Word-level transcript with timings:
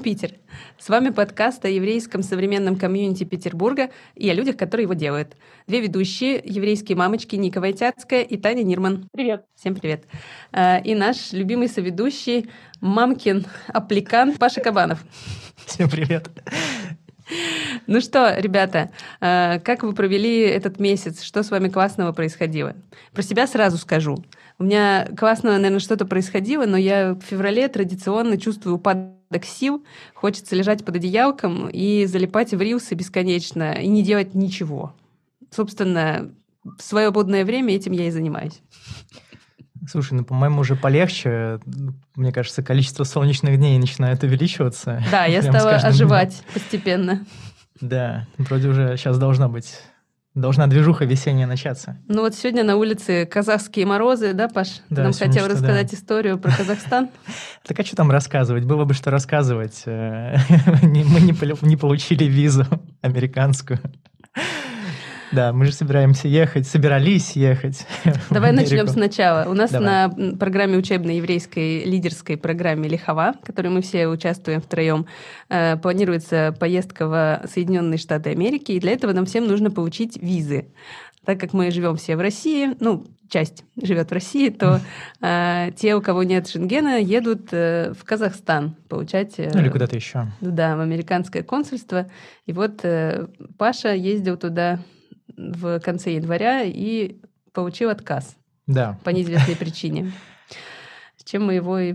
Шалом, 0.00 0.02
Питер! 0.02 0.32
С 0.78 0.88
вами 0.88 1.10
подкаст 1.10 1.64
о 1.64 1.68
еврейском 1.68 2.22
современном 2.22 2.76
комьюнити 2.76 3.24
Петербурга 3.24 3.90
и 4.14 4.30
о 4.30 4.34
людях, 4.34 4.56
которые 4.56 4.84
его 4.84 4.94
делают. 4.94 5.36
Две 5.66 5.80
ведущие, 5.80 6.40
еврейские 6.42 6.96
мамочки 6.96 7.36
Ника 7.36 7.60
Войтяцкая 7.60 8.22
и 8.22 8.36
Таня 8.36 8.62
Нирман. 8.62 9.08
Привет. 9.12 9.44
Всем 9.54 9.74
привет. 9.74 10.04
Э, 10.52 10.82
и 10.82 10.94
наш 10.94 11.32
любимый 11.32 11.68
соведущий, 11.68 12.48
мамкин 12.80 13.46
аппликант 13.68 14.38
Паша 14.38 14.60
Кабанов. 14.60 15.04
Всем 15.66 15.90
привет. 15.90 16.30
Ну 17.86 18.00
что, 18.00 18.34
ребята, 18.38 18.90
э, 19.20 19.60
как 19.60 19.82
вы 19.82 19.92
провели 19.92 20.40
этот 20.40 20.80
месяц? 20.80 21.22
Что 21.22 21.42
с 21.42 21.50
вами 21.50 21.68
классного 21.68 22.12
происходило? 22.12 22.74
Про 23.12 23.22
себя 23.22 23.46
сразу 23.46 23.76
скажу. 23.76 24.24
У 24.58 24.64
меня 24.64 25.08
классно, 25.16 25.52
наверное, 25.52 25.78
что-то 25.78 26.06
происходило, 26.06 26.64
но 26.64 26.76
я 26.76 27.12
в 27.12 27.20
феврале 27.20 27.68
традиционно 27.68 28.38
чувствую 28.38 28.76
упадок 28.76 29.19
сил, 29.44 29.84
хочется 30.14 30.56
лежать 30.56 30.84
под 30.84 30.96
одеялком 30.96 31.68
и 31.68 32.04
залипать 32.06 32.52
в 32.52 32.60
рилсы 32.60 32.94
бесконечно 32.94 33.72
и 33.72 33.86
не 33.86 34.02
делать 34.02 34.34
ничего. 34.34 34.94
Собственно, 35.50 36.30
в 36.64 36.82
свободное 36.82 37.44
время 37.44 37.74
этим 37.74 37.92
я 37.92 38.08
и 38.08 38.10
занимаюсь. 38.10 38.60
Слушай, 39.88 40.14
ну, 40.14 40.24
по-моему, 40.24 40.60
уже 40.60 40.76
полегче. 40.76 41.58
Мне 42.14 42.32
кажется, 42.32 42.62
количество 42.62 43.04
солнечных 43.04 43.56
дней 43.56 43.78
начинает 43.78 44.22
увеличиваться. 44.22 45.02
Да, 45.10 45.24
я 45.24 45.42
стала 45.42 45.76
оживать 45.76 46.30
днем. 46.30 46.44
постепенно. 46.52 47.26
Да, 47.80 48.26
вроде 48.36 48.68
уже 48.68 48.96
сейчас 48.96 49.18
должна 49.18 49.48
быть 49.48 49.78
Должна 50.40 50.66
движуха 50.66 51.04
весенняя 51.04 51.46
начаться. 51.46 51.98
Ну 52.08 52.22
вот 52.22 52.34
сегодня 52.34 52.64
на 52.64 52.76
улице 52.76 53.26
казахские 53.26 53.84
морозы, 53.84 54.32
да, 54.32 54.48
Паш? 54.48 54.80
Да, 54.88 55.04
Нам 55.04 55.12
хотел 55.12 55.46
рассказать 55.46 55.90
да. 55.90 55.96
историю 55.96 56.38
про 56.38 56.50
Казахстан. 56.56 57.10
Так 57.66 57.78
а 57.78 57.84
что 57.84 57.94
там 57.94 58.10
рассказывать? 58.10 58.64
Было 58.64 58.84
бы 58.84 58.94
что 58.94 59.10
рассказывать. 59.10 59.82
Э, 59.84 60.36
мы 60.82 61.20
не 61.20 61.76
получили 61.76 62.24
визу 62.24 62.64
американскую. 63.02 63.78
Да, 65.32 65.52
мы 65.52 65.66
же 65.66 65.72
собираемся 65.72 66.28
ехать, 66.28 66.66
собирались 66.66 67.32
ехать. 67.32 67.86
Давай 68.30 68.52
начнем 68.52 68.88
сначала. 68.88 69.48
У 69.48 69.54
нас 69.54 69.70
Давай. 69.70 70.08
на 70.08 70.36
программе 70.36 70.76
учебной 70.76 71.16
еврейской 71.16 71.84
лидерской 71.84 72.36
программе 72.36 72.88
Лихова, 72.88 73.34
в 73.40 73.46
которой 73.46 73.68
мы 73.68 73.82
все 73.82 74.08
участвуем 74.08 74.60
втроем, 74.60 75.06
э, 75.48 75.76
планируется 75.76 76.54
поездка 76.58 77.06
в 77.06 77.42
Соединенные 77.52 77.98
Штаты 77.98 78.30
Америки, 78.30 78.72
и 78.72 78.80
для 78.80 78.92
этого 78.92 79.12
нам 79.12 79.26
всем 79.26 79.46
нужно 79.46 79.70
получить 79.70 80.20
визы. 80.20 80.66
Так 81.24 81.38
как 81.38 81.52
мы 81.52 81.70
живем 81.70 81.96
все 81.96 82.16
в 82.16 82.20
России, 82.20 82.70
ну, 82.80 83.04
часть 83.28 83.64
живет 83.80 84.10
в 84.10 84.12
России, 84.12 84.48
то 84.48 84.80
э, 85.20 85.70
те, 85.76 85.94
у 85.94 86.02
кого 86.02 86.22
нет 86.22 86.48
Шенгена, 86.48 87.00
едут 87.00 87.48
э, 87.52 87.92
в 87.96 88.04
Казахстан 88.04 88.74
получать... 88.88 89.34
Э, 89.38 89.50
ну 89.54 89.60
или 89.60 89.68
куда-то 89.68 89.96
еще. 89.96 90.26
Да, 90.40 90.76
в 90.76 90.80
американское 90.80 91.42
консульство. 91.42 92.10
И 92.46 92.52
вот 92.52 92.80
э, 92.84 93.28
Паша 93.58 93.94
ездил 93.94 94.36
туда 94.36 94.80
в 95.40 95.80
конце 95.80 96.14
января 96.14 96.62
и 96.62 97.16
получил 97.52 97.90
отказ. 97.90 98.36
Да. 98.66 98.98
По 99.04 99.10
неизвестной 99.10 99.56
причине. 99.56 100.12
С 101.16 101.24
чем 101.24 101.46
мы 101.46 101.54
его 101.54 101.78
и 101.78 101.94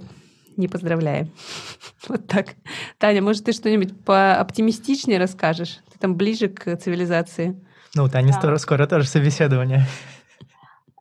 не 0.57 0.67
поздравляем. 0.67 1.31
Вот 2.07 2.27
так. 2.27 2.49
Таня, 2.99 3.23
может, 3.23 3.45
ты 3.45 3.51
что-нибудь 3.51 4.05
пооптимистичнее 4.05 5.17
расскажешь? 5.17 5.79
Ты 5.91 5.97
там 5.97 6.15
ближе 6.15 6.49
к 6.49 6.77
цивилизации. 6.77 7.59
Ну, 7.95 8.07
Таня 8.07 8.31
да. 8.31 8.33
скоро, 8.39 8.57
скоро 8.57 8.85
тоже 8.85 9.07
собеседование. 9.07 9.87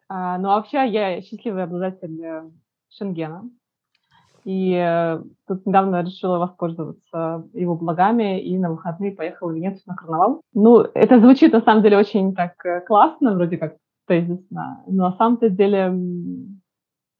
А, 0.09 0.39
ну, 0.39 0.49
вообще, 0.49 0.89
я 0.89 1.21
счастливый 1.21 1.65
обладатель 1.65 2.23
э, 2.23 2.51
Шенгена. 2.89 3.43
И 4.45 4.75
э, 4.75 5.23
тут 5.49 5.65
недавно 5.67 6.03
решила 6.03 6.39
воспользоваться 6.39 7.45
его 7.55 7.77
благами 7.77 8.41
и 8.41 8.59
на 8.59 8.71
выходные 8.71 9.13
поехала 9.13 9.51
в 9.51 9.55
Венецию 9.55 9.83
на 9.87 9.97
карнавал. 9.97 10.41
Ну, 10.53 10.81
это 10.95 11.19
звучит 11.19 11.53
на 11.53 11.63
самом 11.63 11.83
деле 11.83 11.99
очень 11.99 12.35
так 12.35 12.53
э, 12.65 12.83
классно, 12.83 13.35
вроде 13.35 13.57
как 13.57 13.77
тезисно, 14.07 14.83
но 14.87 15.11
на 15.11 15.17
самом-то 15.17 15.49
деле, 15.49 15.95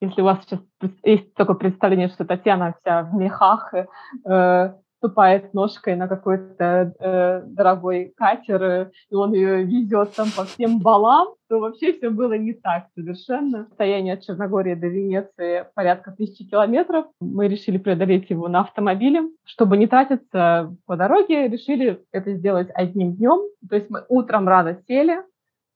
если 0.01 0.21
у 0.21 0.25
вас 0.25 0.39
сейчас 0.43 0.61
есть 1.03 1.33
такое 1.35 1.57
представление, 1.57 2.09
что 2.09 2.27
Татьяна 2.27 2.75
вся 2.81 3.05
в 3.05 3.15
мехах, 3.15 3.73
э, 3.73 4.75
ступает 5.05 5.53
ножкой 5.53 5.97
на 5.97 6.09
какой-то 6.09 6.95
э, 6.99 7.43
дорогой 7.45 8.15
катер, 8.17 8.63
э, 8.63 8.91
и 9.11 9.15
он 9.15 9.35
ее 9.35 9.63
везет 9.63 10.15
там 10.15 10.29
по 10.35 10.45
всем 10.45 10.79
балам, 10.79 11.35
то 11.47 11.61
вообще 11.61 11.93
все 11.93 12.09
было 12.09 12.33
не 12.39 12.55
так 12.55 12.87
совершенно. 12.95 13.67
Расстояние 13.69 14.15
от 14.15 14.23
Черногории 14.23 14.75
до 14.75 14.87
Венеции 14.87 15.67
порядка 15.75 16.13
тысячи 16.13 16.49
километров. 16.49 17.05
Мы 17.21 17.49
решили 17.49 17.77
преодолеть 17.77 18.31
его 18.31 18.49
на 18.49 18.61
автомобиле. 18.61 19.29
Чтобы 19.45 19.77
не 19.77 19.87
тратиться 19.87 20.75
по 20.87 20.97
дороге, 20.97 21.49
решили 21.49 22.03
это 22.11 22.33
сделать 22.33 22.71
одним 22.75 23.13
днем. 23.13 23.43
То 23.69 23.77
есть 23.77 23.91
мы 23.91 24.05
утром 24.09 24.49
рано 24.49 24.79
сели, 24.89 25.19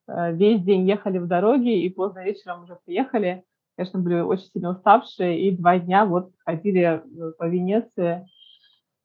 э, 0.09 0.33
весь 0.33 0.63
день 0.63 0.89
ехали 0.89 1.19
в 1.19 1.27
дороге 1.27 1.83
и 1.83 1.91
поздно 1.91 2.25
вечером 2.25 2.63
уже 2.63 2.79
приехали. 2.87 3.45
Конечно, 3.77 4.01
были 4.01 4.21
очень 4.21 4.47
сильно 4.47 4.71
уставшие, 4.71 5.39
и 5.39 5.57
два 5.57 5.79
дня 5.79 6.07
вот 6.07 6.31
ходили 6.47 6.81
э, 6.81 7.33
по 7.39 7.45
Венеции 7.47 8.27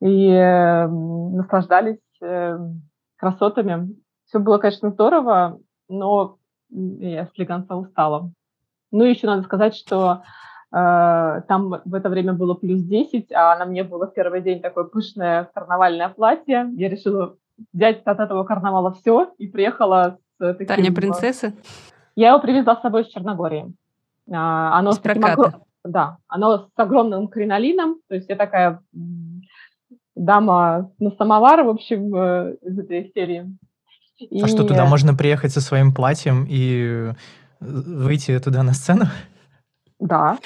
и 0.03 0.27
э, 0.27 0.87
наслаждались 0.87 2.01
э, 2.21 2.57
красотами. 3.15 3.95
Все 4.25 4.39
было, 4.39 4.57
конечно, 4.57 4.89
здорово, 4.89 5.59
но 5.87 6.37
я 6.69 7.27
слегонца 7.35 7.77
устала. 7.77 8.29
Ну, 8.91 9.05
еще 9.05 9.27
надо 9.27 9.43
сказать, 9.43 9.75
что 9.75 10.23
э, 10.71 11.41
там 11.47 11.81
в 11.85 11.93
это 11.93 12.09
время 12.09 12.33
было 12.33 12.53
плюс 12.53 12.81
10, 12.81 13.31
а 13.31 13.57
на 13.57 13.65
мне 13.65 13.85
было 13.85 14.07
в 14.07 14.13
первый 14.13 14.41
день 14.41 14.61
такое 14.61 14.83
пышное 14.83 15.49
карнавальное 15.53 16.09
платье. 16.09 16.69
Я 16.73 16.89
решила 16.89 17.37
взять 17.71 18.01
от 18.03 18.19
этого 18.19 18.43
карнавала 18.43 18.91
все 18.91 19.31
и 19.37 19.47
приехала 19.47 20.17
с 20.37 20.53
таким... 20.55 20.67
Таня 20.67 20.93
принцесса? 20.93 21.53
Я 22.15 22.31
его 22.31 22.39
привезла 22.41 22.75
с 22.75 22.81
собой 22.81 23.03
из 23.03 23.07
Черногории. 23.07 23.73
А, 24.29 24.77
оно 24.77 24.91
с, 24.91 24.95
с 24.95 24.99
таким 24.99 25.23
огром... 25.25 25.63
Да, 25.85 26.17
оно 26.27 26.57
с 26.57 26.71
огромным 26.75 27.27
кринолином, 27.27 27.99
то 28.07 28.15
есть 28.15 28.29
я 28.29 28.35
такая 28.35 28.81
дама 30.15 30.91
на 30.99 31.11
самовар, 31.11 31.63
в 31.63 31.69
общем, 31.69 32.15
э, 32.15 32.55
из 32.61 32.79
этой 32.79 33.11
серии. 33.13 33.57
И... 34.17 34.41
А 34.41 34.47
что, 34.47 34.65
туда 34.65 34.85
можно 34.85 35.13
приехать 35.13 35.51
со 35.51 35.61
своим 35.61 35.93
платьем 35.93 36.45
и 36.47 37.11
э, 37.11 37.13
выйти 37.59 38.39
туда 38.39 38.63
на 38.63 38.73
сцену? 38.73 39.05
Да. 39.99 40.37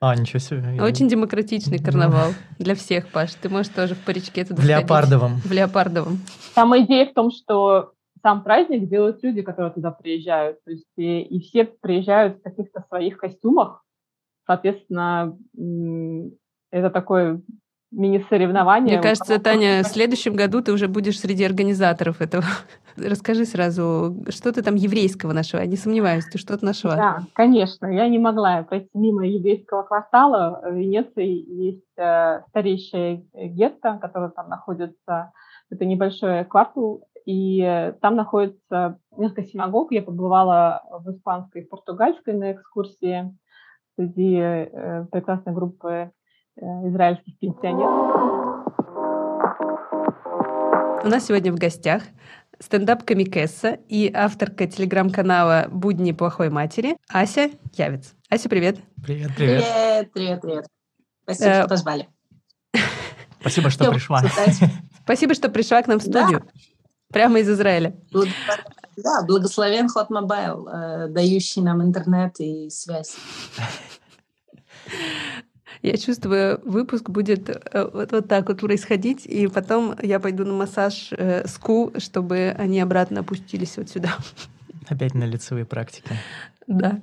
А, 0.00 0.16
ничего 0.16 0.38
себе. 0.38 0.82
Очень 0.82 1.08
демократичный 1.08 1.78
карнавал 1.78 2.30
для 2.58 2.74
всех, 2.74 3.08
Паш. 3.08 3.34
Ты 3.34 3.50
можешь 3.50 3.70
тоже 3.70 3.94
в 3.94 4.02
паричке 4.04 4.44
туда 4.44 4.62
В 4.62 4.64
леопардовом. 4.64 5.36
В 5.40 5.52
леопардовом. 5.52 6.20
Самая 6.54 6.84
идея 6.84 7.06
в 7.06 7.12
том, 7.12 7.30
что 7.30 7.92
сам 8.22 8.42
праздник 8.42 8.88
делают 8.88 9.22
люди, 9.22 9.42
которые 9.42 9.72
туда 9.72 9.90
приезжают. 9.90 10.62
То 10.64 10.70
есть 10.70 10.86
и, 10.96 11.20
и 11.20 11.40
все 11.40 11.64
приезжают 11.64 12.38
в 12.38 12.42
каких-то 12.42 12.82
своих 12.88 13.18
костюмах. 13.18 13.84
Соответственно, 14.46 15.36
это 16.70 16.90
такой 16.90 17.42
мини-соревнования. 17.90 18.94
Мне 18.94 19.02
кажется, 19.02 19.40
Таня, 19.40 19.82
в 19.82 19.86
следующем 19.86 20.34
году 20.34 20.62
ты 20.62 20.72
уже 20.72 20.88
будешь 20.88 21.18
среди 21.18 21.44
организаторов 21.44 22.20
этого. 22.20 22.44
Расскажи 22.96 23.44
сразу, 23.44 24.16
что 24.28 24.52
ты 24.52 24.62
там 24.62 24.74
еврейского 24.74 25.32
нашла? 25.32 25.64
Не 25.66 25.76
сомневаюсь, 25.76 26.26
ты 26.26 26.38
что-то 26.38 26.64
нашла. 26.64 26.96
Да, 26.96 27.18
конечно. 27.32 27.86
Я 27.86 28.08
не 28.08 28.18
могла 28.18 28.62
пройти 28.62 28.90
мимо 28.94 29.26
еврейского 29.26 29.82
квартала. 29.82 30.60
В 30.64 30.74
Венеции 30.74 31.26
есть 31.26 31.98
э, 31.98 32.42
старейшее 32.48 33.24
гетто, 33.34 33.98
которое 34.00 34.30
там 34.30 34.48
находится. 34.48 35.32
Это 35.70 35.84
небольшой 35.84 36.44
квартал, 36.44 37.04
и 37.26 37.62
э, 37.62 37.92
там 38.00 38.16
находится 38.16 38.98
несколько 39.16 39.44
синагог. 39.44 39.92
Я 39.92 40.02
побывала 40.02 40.82
в 40.90 41.10
испанской 41.10 41.62
и 41.62 41.64
португальской 41.64 42.34
на 42.34 42.52
экскурсии 42.52 43.36
среди 43.96 44.36
э, 44.36 45.06
прекрасной 45.10 45.52
группы 45.52 46.12
израильских 46.60 47.38
пенсионеров. 47.38 48.20
У 51.02 51.08
нас 51.08 51.26
сегодня 51.26 51.52
в 51.52 51.56
гостях 51.56 52.02
стендап 52.58 53.04
комикесса 53.04 53.78
и 53.88 54.12
авторка 54.12 54.66
телеграм-канала 54.66 55.68
«Будни 55.70 56.12
плохой 56.12 56.50
матери» 56.50 56.96
Ася 57.08 57.50
Явец. 57.74 58.14
Ася, 58.28 58.48
привет. 58.48 58.78
Привет, 59.02 59.30
привет. 59.34 59.64
Привет, 59.64 60.12
привет, 60.12 60.40
привет. 60.42 60.66
Спасибо, 61.22 61.54
что 61.54 61.68
позвали. 61.68 62.08
Спасибо, 63.40 63.70
что 63.70 63.90
пришла. 63.90 64.22
Спасибо, 65.04 65.34
что 65.34 65.48
пришла 65.48 65.82
к 65.82 65.86
нам 65.86 65.98
в 65.98 66.02
студию. 66.02 66.44
Прямо 67.08 67.40
из 67.40 67.48
Израиля. 67.48 67.96
Да, 68.96 69.22
благословен 69.26 69.86
Hot 69.86 70.08
Mobile, 70.10 70.68
э, 70.68 71.08
дающий 71.08 71.62
нам 71.62 71.82
интернет 71.82 72.38
и 72.38 72.68
связь. 72.68 73.16
Я 75.82 75.96
чувствую, 75.96 76.60
выпуск 76.64 77.08
будет 77.08 77.48
э, 77.48 77.90
вот, 77.92 78.12
вот 78.12 78.28
так 78.28 78.48
вот 78.48 78.60
происходить, 78.60 79.26
и 79.26 79.46
потом 79.48 79.94
я 80.02 80.20
пойду 80.20 80.44
на 80.44 80.54
массаж 80.54 81.12
э, 81.12 81.46
СКУ, 81.46 81.92
чтобы 81.98 82.54
они 82.58 82.80
обратно 82.80 83.20
опустились 83.20 83.76
вот 83.76 83.88
сюда. 83.88 84.14
Опять 84.88 85.14
на 85.14 85.24
лицевые 85.24 85.64
практики. 85.64 86.10
Да. 86.66 87.00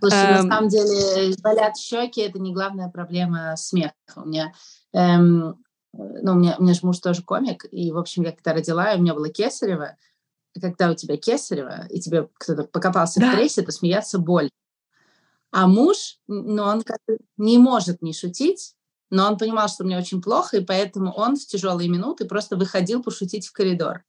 Слушай, 0.00 0.38
эм... 0.38 0.48
на 0.48 0.54
самом 0.54 0.68
деле 0.68 1.34
болят 1.42 1.76
щеки, 1.76 2.20
это 2.22 2.38
не 2.38 2.52
главная 2.52 2.88
проблема 2.88 3.54
смеха. 3.56 3.94
У 4.16 4.26
меня 4.26 4.52
эм, 4.92 5.56
ну, 5.92 6.32
у 6.32 6.34
меня, 6.34 6.56
у 6.58 6.62
меня 6.62 6.74
же 6.74 6.80
муж 6.82 6.98
тоже 6.98 7.22
комик, 7.22 7.66
и, 7.70 7.92
в 7.92 7.98
общем, 7.98 8.22
я 8.22 8.32
когда 8.32 8.52
родила, 8.52 8.92
у 8.94 9.00
меня 9.00 9.14
было 9.14 9.28
кесарево, 9.30 9.96
когда 10.60 10.90
у 10.90 10.94
тебя 10.94 11.16
кесарево, 11.16 11.86
и 11.88 12.00
тебе 12.00 12.28
кто-то 12.34 12.64
покопался 12.64 13.20
да. 13.20 13.32
в 13.32 13.34
прессе, 13.34 13.62
то 13.62 13.72
смеяться 13.72 14.18
боль. 14.18 14.50
А 15.50 15.66
муж, 15.66 16.18
ну, 16.26 16.62
он 16.62 16.82
как 16.82 17.00
не 17.36 17.58
может 17.58 18.02
не 18.02 18.12
шутить, 18.12 18.74
но 19.10 19.26
он 19.26 19.38
понимал, 19.38 19.68
что 19.68 19.84
мне 19.84 19.96
очень 19.96 20.20
плохо, 20.20 20.58
и 20.58 20.64
поэтому 20.64 21.12
он 21.12 21.36
в 21.36 21.46
тяжелые 21.46 21.88
минуты 21.88 22.26
просто 22.26 22.56
выходил 22.56 23.02
пошутить 23.02 23.46
в 23.46 23.52
коридор. 23.52 24.04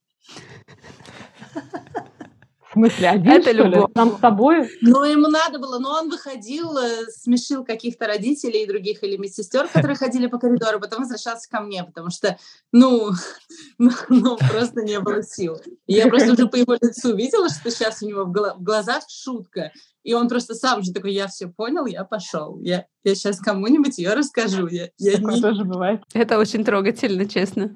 В 2.69 2.74
смысле, 2.74 3.09
один, 3.09 3.31
Это 3.31 3.50
что 3.50 3.63
любовь. 3.63 3.88
ли? 3.88 3.94
Нам 3.95 4.15
с 4.15 4.19
тобой? 4.19 4.69
Ну, 4.81 5.03
ему 5.03 5.27
надо 5.27 5.57
было, 5.57 5.80
но 5.80 5.89
он 5.89 6.09
выходил, 6.12 6.77
э, 6.77 7.07
смешил 7.07 7.65
каких-то 7.65 8.06
родителей 8.06 8.62
и 8.63 8.68
других 8.68 9.03
или 9.03 9.18
медсестер, 9.18 9.68
которые 9.68 9.97
ходили 9.97 10.27
по 10.27 10.38
коридору, 10.38 10.80
потом 10.80 11.00
возвращался 11.00 11.50
ко 11.50 11.62
мне, 11.62 11.83
потому 11.83 12.12
что, 12.12 12.38
ну, 12.71 13.09
ну, 13.80 13.89
ну 14.09 14.38
просто 14.38 14.83
не 14.83 15.00
было 15.00 15.24
сил. 15.24 15.59
Я 15.88 16.09
просто 16.09 16.33
уже 16.33 16.47
по 16.47 16.57
его 16.57 16.74
лицу 16.74 17.15
видела, 17.15 17.50
что 17.50 17.71
сейчас 17.71 18.03
у 18.03 18.07
него 18.07 18.25
в 18.25 18.63
глазах 18.63 19.03
шутка, 19.09 19.71
и 20.04 20.13
он 20.13 20.28
просто 20.30 20.56
сам 20.56 20.81
же 20.81 20.92
такой, 20.92 21.13
я 21.13 21.28
все 21.28 21.48
понял, 21.48 21.86
я 21.86 22.04
пошел. 22.04 22.60
Я, 22.62 22.86
я 23.04 23.16
сейчас 23.16 23.40
кому-нибудь 23.40 23.98
ее 23.98 24.13
расскажу. 24.13 24.68
Я, 24.68 24.90
я 24.98 25.18
Такое 25.18 25.36
не... 25.36 25.42
тоже 25.42 25.63
бывает. 25.66 26.01
Это 26.13 26.40
очень 26.40 26.63
трогательно, 26.63 27.28
честно. 27.28 27.75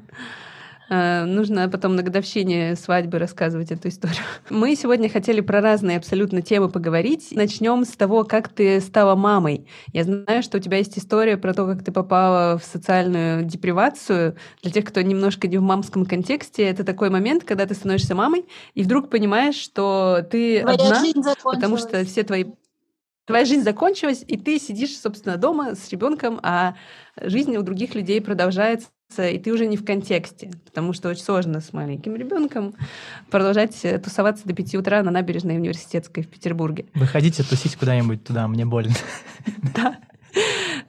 Э, 0.93 1.25
нужно 1.25 1.67
потом 1.69 1.95
на 1.95 2.03
годовщине 2.03 2.75
свадьбы 2.75 3.17
рассказывать 3.17 3.71
эту 3.71 3.87
историю. 3.87 4.21
Мы 4.51 4.75
сегодня 4.75 5.09
хотели 5.09 5.41
про 5.41 5.59
разные 5.59 5.97
абсолютно 5.97 6.43
темы 6.43 6.69
поговорить. 6.69 7.29
Начнем 7.31 7.83
с 7.83 7.89
того, 7.89 8.23
как 8.23 8.49
ты 8.49 8.79
стала 8.79 9.15
мамой. 9.15 9.67
Я 9.91 10.03
знаю, 10.03 10.43
что 10.43 10.57
у 10.57 10.61
тебя 10.61 10.77
есть 10.77 10.95
история 10.99 11.37
про 11.37 11.55
то, 11.55 11.65
как 11.65 11.83
ты 11.83 11.91
попала 11.91 12.59
в 12.59 12.63
социальную 12.63 13.43
депривацию. 13.43 14.35
Для 14.61 14.71
тех, 14.71 14.85
кто 14.85 15.01
немножко 15.01 15.47
не 15.47 15.57
в 15.57 15.63
мамском 15.63 16.05
контексте, 16.05 16.63
это 16.63 16.83
такой 16.83 17.09
момент, 17.09 17.43
когда 17.43 17.65
ты 17.65 17.73
становишься 17.73 18.13
мамой 18.13 18.45
и 18.75 18.83
вдруг 18.83 19.09
понимаешь, 19.09 19.55
что 19.55 20.19
ты 20.29 20.61
Твоя 20.61 20.75
одна, 20.75 21.35
потому 21.43 21.77
что 21.77 22.05
все 22.05 22.21
твои 22.21 22.45
Твоя 23.25 23.45
жизнь 23.45 23.63
закончилась, 23.63 24.23
и 24.27 24.37
ты 24.37 24.59
сидишь, 24.59 24.97
собственно, 24.97 25.37
дома 25.37 25.75
с 25.75 25.89
ребенком, 25.89 26.41
а 26.43 26.75
жизнь 27.15 27.55
у 27.55 27.61
других 27.61 27.95
людей 27.95 28.19
продолжается 28.19 28.89
и 29.17 29.37
ты 29.37 29.51
уже 29.51 29.65
не 29.67 29.77
в 29.77 29.85
контексте, 29.85 30.51
потому 30.65 30.93
что 30.93 31.09
очень 31.09 31.23
сложно 31.23 31.61
с 31.61 31.71
маленьким 31.73 32.15
ребенком 32.15 32.75
продолжать 33.29 33.77
э, 33.83 33.99
тусоваться 33.99 34.47
до 34.47 34.53
5 34.53 34.75
утра 34.75 35.03
на 35.03 35.11
набережной 35.11 35.55
университетской 35.55 36.23
в 36.23 36.29
Петербурге. 36.29 36.85
Выходите 36.95 37.43
тусить 37.43 37.75
куда-нибудь 37.75 38.23
туда, 38.23 38.47
мне 38.47 38.65
больно. 38.65 38.93
Да. 39.75 39.97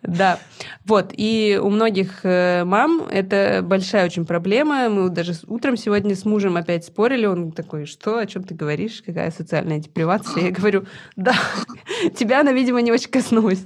Да, 0.02 0.38
вот, 0.84 1.12
и 1.16 1.58
у 1.62 1.70
многих 1.70 2.20
э, 2.24 2.64
мам 2.64 3.02
это 3.10 3.60
большая 3.62 4.04
очень 4.04 4.26
проблема. 4.26 4.88
Мы 4.88 5.08
даже 5.08 5.34
утром 5.46 5.76
сегодня 5.76 6.14
с 6.14 6.24
мужем 6.24 6.56
опять 6.56 6.84
спорили, 6.84 7.26
он 7.26 7.52
такой, 7.52 7.86
что, 7.86 8.18
о 8.18 8.26
чем 8.26 8.44
ты 8.44 8.54
говоришь, 8.54 9.02
какая 9.04 9.30
социальная 9.30 9.78
депривация? 9.78 10.44
Я 10.44 10.50
говорю, 10.50 10.86
да, 11.16 11.34
тебя 12.16 12.40
она, 12.40 12.52
видимо, 12.52 12.82
не 12.82 12.92
очень 12.92 13.10
коснулась. 13.10 13.64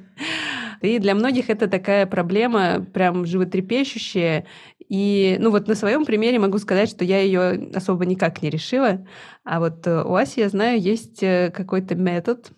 И 0.80 0.98
для 0.98 1.14
многих 1.14 1.50
это 1.50 1.68
такая 1.68 2.06
проблема 2.06 2.84
прям 2.92 3.26
животрепещущая. 3.26 4.46
И, 4.88 5.36
ну 5.40 5.50
вот 5.50 5.68
на 5.68 5.74
своем 5.74 6.04
примере 6.04 6.38
могу 6.38 6.58
сказать, 6.58 6.90
что 6.90 7.04
я 7.04 7.20
ее 7.20 7.70
особо 7.74 8.06
никак 8.06 8.42
не 8.42 8.50
решила. 8.50 9.06
А 9.44 9.60
вот 9.60 9.86
э, 9.86 10.02
у 10.02 10.14
Аси, 10.14 10.40
я 10.40 10.48
знаю, 10.48 10.80
есть 10.80 11.22
э, 11.22 11.50
какой-то 11.54 11.94
метод, 11.94 12.52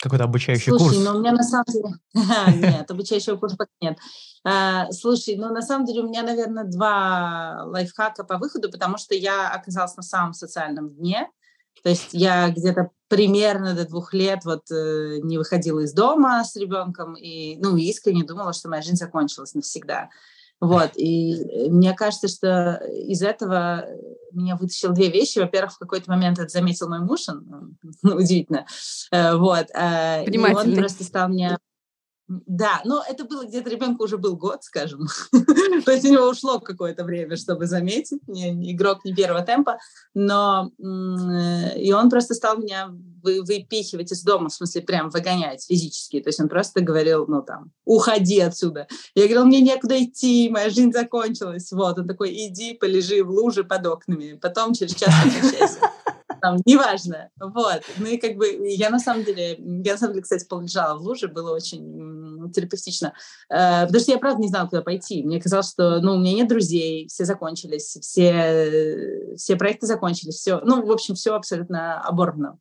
какой-то 0.00 0.24
обучающий 0.24 0.70
слушай, 0.70 0.82
курс? 0.82 0.94
Слушай, 0.94 1.04
ну 1.04 1.18
у 1.18 1.20
меня 1.20 1.32
на 1.32 1.42
самом 1.42 1.66
деле... 1.68 1.94
Нет, 2.72 2.90
обучающего 2.90 3.36
курса 3.36 3.56
пока 3.58 3.70
нет. 3.82 3.98
А, 4.44 4.90
слушай, 4.92 5.36
ну 5.36 5.52
на 5.52 5.60
самом 5.60 5.84
деле 5.84 6.00
у 6.00 6.08
меня, 6.08 6.22
наверное, 6.22 6.64
два 6.64 7.64
лайфхака 7.66 8.24
по 8.24 8.38
выходу, 8.38 8.70
потому 8.70 8.96
что 8.96 9.14
я 9.14 9.50
оказалась 9.50 9.96
на 9.96 10.02
самом 10.02 10.32
социальном 10.32 10.88
дне. 10.94 11.28
То 11.82 11.90
есть 11.90 12.10
я 12.12 12.50
где-то 12.50 12.90
примерно 13.08 13.74
до 13.74 13.86
двух 13.86 14.14
лет 14.14 14.44
вот 14.44 14.70
э, 14.70 15.18
не 15.22 15.38
выходила 15.38 15.80
из 15.80 15.92
дома 15.92 16.44
с 16.44 16.56
ребенком 16.56 17.14
и, 17.14 17.56
ну, 17.56 17.76
искренне 17.76 18.24
думала, 18.24 18.52
что 18.52 18.68
моя 18.68 18.82
жизнь 18.82 18.96
закончилась 18.96 19.54
навсегда. 19.54 20.10
Вот, 20.60 20.90
и 20.96 21.34
э, 21.34 21.68
мне 21.70 21.94
кажется, 21.94 22.28
что 22.28 22.74
из 22.92 23.22
этого 23.22 23.86
меня 24.32 24.56
вытащил 24.56 24.92
две 24.92 25.10
вещи. 25.10 25.38
Во-первых, 25.38 25.72
в 25.72 25.78
какой-то 25.78 26.10
момент 26.10 26.38
это 26.38 26.48
заметил 26.48 26.88
мой 26.88 27.00
муж, 27.00 27.28
он, 27.28 27.76
ну, 28.02 28.16
удивительно, 28.16 28.66
э, 29.10 29.34
вот, 29.36 29.66
э, 29.74 30.24
и 30.26 30.38
он 30.38 30.76
просто 30.76 31.04
стал 31.04 31.28
мне 31.28 31.56
да, 32.46 32.80
но 32.84 33.02
это 33.08 33.24
было 33.24 33.44
где-то 33.44 33.68
ребенку 33.68 34.04
уже 34.04 34.16
был 34.16 34.36
год, 34.36 34.62
скажем. 34.62 35.08
То 35.84 35.90
есть 35.90 36.04
у 36.04 36.12
него 36.12 36.28
ушло 36.28 36.60
какое-то 36.60 37.02
время, 37.02 37.36
чтобы 37.36 37.66
заметить, 37.66 38.20
не, 38.28 38.72
игрок 38.72 39.04
не 39.04 39.12
первого 39.12 39.42
темпа, 39.42 39.78
но 40.14 40.70
и 40.78 41.92
он 41.92 42.08
просто 42.08 42.34
стал 42.34 42.58
меня 42.58 42.92
вы, 43.22 43.42
выпихивать 43.42 44.12
из 44.12 44.22
дома, 44.22 44.48
в 44.48 44.52
смысле 44.52 44.82
прям 44.82 45.10
выгонять 45.10 45.66
физически. 45.66 46.20
То 46.20 46.28
есть 46.28 46.40
он 46.40 46.48
просто 46.48 46.82
говорил, 46.82 47.26
ну 47.26 47.42
там, 47.42 47.72
уходи 47.84 48.38
отсюда. 48.38 48.86
Я 49.16 49.24
говорила, 49.24 49.44
мне 49.44 49.60
некуда 49.60 50.00
идти, 50.02 50.48
моя 50.50 50.70
жизнь 50.70 50.92
закончилась. 50.92 51.72
Вот, 51.72 51.98
он 51.98 52.06
такой, 52.06 52.32
иди, 52.32 52.74
полежи 52.74 53.24
в 53.24 53.30
луже 53.30 53.64
под 53.64 53.86
окнами, 53.88 54.38
потом 54.40 54.72
через 54.72 54.94
час 54.94 55.12
возвращайся 55.24 55.80
там, 56.40 56.58
неважно, 56.64 57.30
вот, 57.38 57.82
ну 57.98 58.06
и 58.06 58.16
как 58.16 58.36
бы 58.36 58.46
я 58.68 58.90
на 58.90 58.98
самом 58.98 59.24
деле, 59.24 59.56
я 59.58 59.92
на 59.92 59.98
самом 59.98 60.14
деле, 60.14 60.22
кстати, 60.22 60.46
полежала 60.46 60.98
в 60.98 61.02
луже, 61.02 61.28
было 61.28 61.54
очень 61.54 62.50
терапевтично, 62.52 63.12
э, 63.48 63.86
потому 63.86 64.00
что 64.00 64.12
я 64.12 64.18
правда 64.18 64.40
не 64.40 64.48
знала, 64.48 64.68
куда 64.68 64.82
пойти, 64.82 65.22
мне 65.22 65.40
казалось, 65.40 65.70
что, 65.70 66.00
ну, 66.00 66.14
у 66.14 66.18
меня 66.18 66.34
нет 66.34 66.48
друзей, 66.48 67.06
все 67.08 67.24
закончились, 67.24 67.98
все, 68.00 69.34
все 69.36 69.56
проекты 69.56 69.86
закончились, 69.86 70.36
все, 70.36 70.60
ну, 70.64 70.84
в 70.84 70.90
общем, 70.90 71.14
все 71.14 71.34
абсолютно 71.34 72.00
оборвано. 72.00 72.58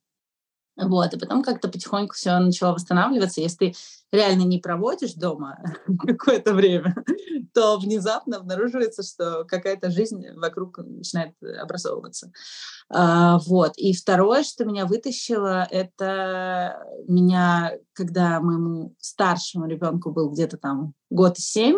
Вот, 0.82 1.14
и 1.14 1.20
потом 1.20 1.44
как-то 1.44 1.68
потихоньку 1.68 2.16
все 2.16 2.38
начало 2.40 2.74
восстанавливаться. 2.74 3.42
Если 3.42 3.58
ты 3.58 3.76
реально 4.12 4.44
не 4.44 4.60
проводишь 4.60 5.14
дома 5.14 5.60
какое-то 6.00 6.54
время, 6.54 6.96
то 7.54 7.78
внезапно 7.78 8.38
обнаруживается, 8.38 9.04
что 9.04 9.46
какая-то 9.46 9.92
жизнь 9.92 10.24
вокруг 10.36 10.78
начинает 10.80 11.34
образовываться. 11.62 12.32
А, 12.90 13.40
вот. 13.40 13.74
И 13.78 13.94
второе, 13.94 14.44
что 14.44 14.66
меня 14.66 14.86
вытащило, 14.86 15.68
это 15.70 16.84
меня, 17.08 17.74
когда 17.94 18.40
моему 18.40 18.96
старшему 19.00 19.68
ребенку 19.68 20.12
был 20.12 20.30
где-то 20.30 20.58
там 20.58 20.94
год 21.10 21.38
и 21.38 21.42
семь, 21.42 21.78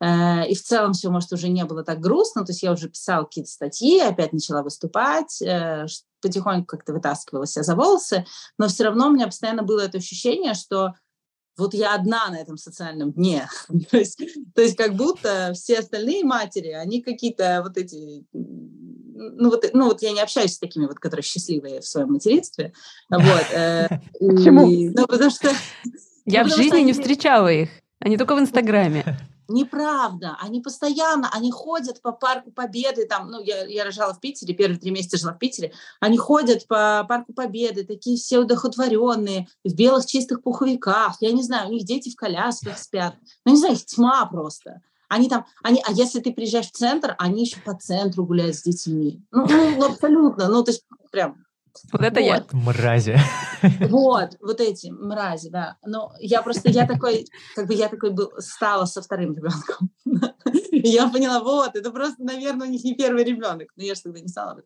э, 0.00 0.48
и 0.48 0.54
в 0.54 0.62
целом 0.62 0.92
все, 0.92 1.10
может, 1.10 1.32
уже 1.32 1.48
не 1.48 1.64
было 1.64 1.82
так 1.82 2.00
грустно, 2.00 2.44
то 2.44 2.52
есть 2.52 2.62
я 2.62 2.72
уже 2.72 2.88
писала 2.88 3.24
какие-то 3.24 3.50
статьи, 3.50 4.00
опять 4.00 4.32
начала 4.32 4.62
выступать, 4.62 5.42
э, 5.42 5.86
потихоньку 6.20 6.66
как-то 6.66 6.92
вытаскивала 6.92 7.46
себя 7.46 7.62
за 7.62 7.74
волосы, 7.74 8.24
но 8.58 8.68
все 8.68 8.84
равно 8.84 9.08
у 9.08 9.12
меня 9.12 9.26
постоянно 9.26 9.62
было 9.62 9.80
это 9.80 9.98
ощущение, 9.98 10.54
что 10.54 10.94
вот 11.58 11.74
я 11.74 11.94
одна 11.94 12.30
на 12.30 12.40
этом 12.40 12.56
социальном 12.56 13.12
дне. 13.12 13.48
то, 13.90 13.98
есть, 13.98 14.18
то 14.54 14.62
есть 14.62 14.76
как 14.76 14.94
будто 14.94 15.52
все 15.54 15.80
остальные 15.80 16.24
матери, 16.24 16.70
они 16.70 17.02
какие-то 17.02 17.62
вот 17.64 17.76
эти... 17.76 18.24
Ну 18.32 19.50
вот, 19.50 19.64
ну 19.72 19.86
вот 19.86 20.00
я 20.02 20.12
не 20.12 20.20
общаюсь 20.20 20.54
с 20.54 20.58
такими 20.58 20.86
вот, 20.86 20.98
которые 20.98 21.24
счастливые 21.24 21.80
в 21.80 21.86
своем 21.86 22.12
материнстве. 22.12 22.72
Вот. 23.10 23.46
Э, 23.52 23.88
Почему? 24.20 24.66
Ну 24.66 25.06
потому 25.06 25.30
что... 25.30 25.50
Я 26.24 26.44
в 26.44 26.48
жизни 26.48 26.80
не 26.80 26.92
встречала 26.92 27.48
их. 27.48 27.70
Они 28.00 28.16
только 28.16 28.36
в 28.36 28.38
Инстаграме. 28.38 29.18
Неправда. 29.48 30.36
Они 30.40 30.60
постоянно, 30.60 31.30
они 31.32 31.50
ходят 31.50 32.02
по 32.02 32.12
парку 32.12 32.50
Победы, 32.50 33.06
там, 33.06 33.30
ну, 33.30 33.42
я, 33.42 33.64
я 33.66 33.84
рожала 33.84 34.12
в 34.12 34.20
Питере, 34.20 34.54
первые 34.54 34.78
три 34.78 34.90
месяца 34.90 35.16
жила 35.16 35.32
в 35.32 35.38
Питере, 35.38 35.72
они 36.00 36.18
ходят 36.18 36.66
по 36.66 37.04
парку 37.08 37.32
Победы, 37.32 37.84
такие 37.84 38.18
все 38.18 38.40
удохотворенные, 38.40 39.48
в 39.64 39.74
белых 39.74 40.04
чистых 40.04 40.42
пуховиках, 40.42 41.16
я 41.20 41.32
не 41.32 41.42
знаю, 41.42 41.68
у 41.68 41.72
них 41.72 41.84
дети 41.84 42.10
в 42.10 42.16
колясках 42.16 42.78
спят, 42.78 43.14
ну, 43.46 43.52
не 43.52 43.58
знаю, 43.58 43.74
их 43.74 43.86
тьма 43.86 44.26
просто. 44.26 44.82
Они 45.08 45.30
там, 45.30 45.46
они, 45.62 45.82
а 45.86 45.92
если 45.92 46.20
ты 46.20 46.34
приезжаешь 46.34 46.66
в 46.66 46.72
центр, 46.72 47.14
они 47.18 47.44
еще 47.44 47.58
по 47.60 47.74
центру 47.74 48.26
гуляют 48.26 48.56
с 48.56 48.62
детьми. 48.62 49.22
Ну, 49.30 49.46
ну 49.46 49.86
абсолютно, 49.86 50.48
ну, 50.48 50.62
то 50.62 50.72
есть 50.72 50.84
прям 51.10 51.42
вот 51.92 52.02
это 52.02 52.20
вот. 52.20 52.26
я. 52.26 52.44
Мрази. 52.52 53.18
Вот, 53.88 54.36
вот 54.40 54.60
эти 54.60 54.88
мрази, 54.88 55.50
да. 55.50 55.76
Но 55.84 56.12
я 56.20 56.42
просто, 56.42 56.70
я 56.70 56.86
такой, 56.86 57.26
как 57.54 57.66
бы 57.66 57.74
я 57.74 57.88
такой 57.88 58.10
был, 58.10 58.30
стала 58.38 58.84
со 58.84 59.02
вторым 59.02 59.34
ребенком. 59.34 59.90
И 60.70 60.88
я 60.88 61.08
поняла, 61.08 61.40
вот, 61.40 61.74
это 61.74 61.90
просто, 61.90 62.22
наверное, 62.22 62.68
у 62.68 62.70
них 62.70 62.84
не 62.84 62.94
первый 62.94 63.24
ребенок. 63.24 63.68
Но 63.76 63.82
я 63.82 63.94
же 63.94 64.02
тогда 64.02 64.20
не 64.20 64.28
стала 64.28 64.62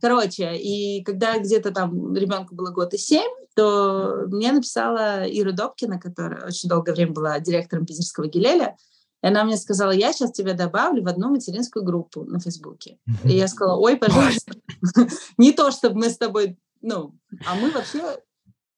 Короче, 0.00 0.56
и 0.56 1.02
когда 1.04 1.38
где-то 1.38 1.70
там 1.70 2.14
ребенку 2.14 2.54
было 2.54 2.70
год 2.70 2.94
и 2.94 2.98
семь, 2.98 3.30
то 3.54 4.24
мне 4.26 4.50
написала 4.50 5.24
Ира 5.26 5.52
Добкина, 5.52 6.00
которая 6.00 6.46
очень 6.46 6.68
долгое 6.68 6.92
время 6.92 7.12
была 7.12 7.38
директором 7.38 7.86
питерского 7.86 8.26
Гилеля, 8.26 8.76
и 9.22 9.26
она 9.26 9.44
мне 9.44 9.56
сказала, 9.56 9.92
я 9.92 10.12
сейчас 10.12 10.32
тебя 10.32 10.52
добавлю 10.52 11.02
в 11.02 11.08
одну 11.08 11.30
материнскую 11.30 11.84
группу 11.84 12.24
на 12.24 12.40
Фейсбуке. 12.40 12.98
И 13.24 13.30
я 13.30 13.46
сказала, 13.46 13.78
ой, 13.78 13.96
пожалуйста. 13.96 14.54
Не 15.38 15.52
то, 15.52 15.70
чтобы 15.70 16.00
мы 16.00 16.10
с 16.10 16.18
тобой, 16.18 16.58
ну, 16.80 17.14
а 17.46 17.54
мы 17.54 17.70
вообще, 17.70 18.02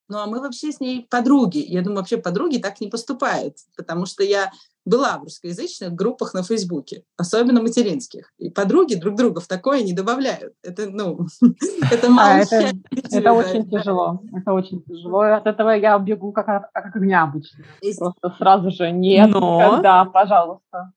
ну, 0.08 0.18
а 0.18 0.26
мы 0.26 0.40
вообще 0.40 0.70
с 0.70 0.80
ней 0.80 1.06
подруги. 1.08 1.58
Я 1.58 1.80
думаю, 1.80 2.00
вообще 2.00 2.18
подруги 2.18 2.58
так 2.58 2.80
не 2.80 2.88
поступают, 2.88 3.56
потому 3.76 4.04
что 4.04 4.22
я 4.22 4.52
была 4.84 5.18
в 5.18 5.24
русскоязычных 5.24 5.92
группах 5.92 6.34
на 6.34 6.42
Фейсбуке, 6.42 7.04
особенно 7.16 7.62
материнских. 7.62 8.32
И 8.38 8.50
подруги 8.50 8.94
друг 8.94 9.16
друга 9.16 9.40
в 9.40 9.46
такое 9.46 9.82
не 9.82 9.92
добавляют. 9.92 10.54
Это, 10.62 10.90
ну, 10.90 11.26
это 11.90 12.10
мало 12.10 12.34
а, 12.34 12.38
это, 12.38 12.72
это 13.10 13.32
очень 13.32 13.68
тяжело. 13.70 14.20
Это 14.36 14.52
очень 14.52 14.82
тяжело. 14.82 15.20
От 15.20 15.46
этого 15.46 15.70
я 15.70 15.98
бегу 15.98 16.32
как, 16.32 16.46
как 16.72 16.96
огня 16.96 17.22
обычно. 17.22 17.64
Просто 17.98 18.34
сразу 18.38 18.70
же 18.70 18.90
нет, 18.90 19.30
Но... 19.30 19.80
да, 19.82 20.04
пожалуйста. 20.04 20.92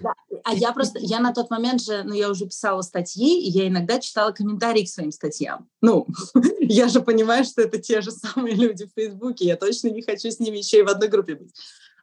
Да. 0.00 0.14
А 0.44 0.54
я 0.54 0.72
просто, 0.72 0.98
я 1.00 1.20
на 1.20 1.32
тот 1.32 1.50
момент 1.50 1.82
же, 1.82 2.02
ну, 2.04 2.14
я 2.14 2.30
уже 2.30 2.46
писала 2.46 2.82
статьи, 2.82 3.46
и 3.46 3.50
я 3.50 3.68
иногда 3.68 3.98
читала 3.98 4.32
комментарии 4.32 4.84
к 4.84 4.88
своим 4.88 5.12
статьям. 5.12 5.68
Ну, 5.80 6.06
я 6.60 6.88
же 6.88 7.00
понимаю, 7.00 7.44
что 7.44 7.62
это 7.62 7.78
те 7.78 8.00
же 8.00 8.10
самые 8.10 8.54
люди 8.54 8.86
в 8.86 8.92
Фейсбуке, 8.94 9.46
я 9.46 9.56
точно 9.56 9.88
не 9.88 10.02
хочу 10.02 10.30
с 10.30 10.38
ними 10.38 10.58
еще 10.58 10.80
и 10.80 10.82
в 10.82 10.88
одной 10.88 11.08
группе 11.08 11.34
быть. 11.34 11.52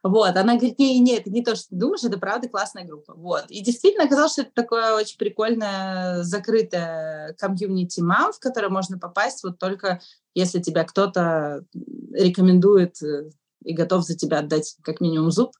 Вот, 0.02 0.36
она 0.36 0.54
говорит, 0.54 0.78
не, 0.78 0.98
не, 1.00 1.16
это 1.16 1.30
не 1.30 1.42
то, 1.42 1.56
что 1.56 1.70
ты 1.70 1.76
думаешь, 1.76 2.04
это 2.04 2.18
правда 2.18 2.48
классная 2.48 2.84
группа. 2.84 3.14
Вот, 3.14 3.44
и 3.48 3.60
действительно 3.62 4.04
оказалось, 4.04 4.32
что 4.32 4.42
это 4.42 4.52
такое 4.54 4.94
очень 4.94 5.18
прикольное 5.18 6.22
закрытое 6.22 7.34
комьюнити 7.34 8.00
мам, 8.00 8.32
в 8.32 8.38
которое 8.38 8.68
можно 8.68 8.98
попасть 8.98 9.42
вот 9.42 9.58
только 9.58 10.00
если 10.36 10.60
тебя 10.60 10.84
кто-то 10.84 11.64
рекомендует 12.12 13.02
э, 13.02 13.30
и 13.64 13.72
готов 13.72 14.04
за 14.04 14.16
тебя 14.16 14.40
отдать 14.40 14.76
как 14.82 15.00
минимум 15.00 15.30
зуб, 15.30 15.52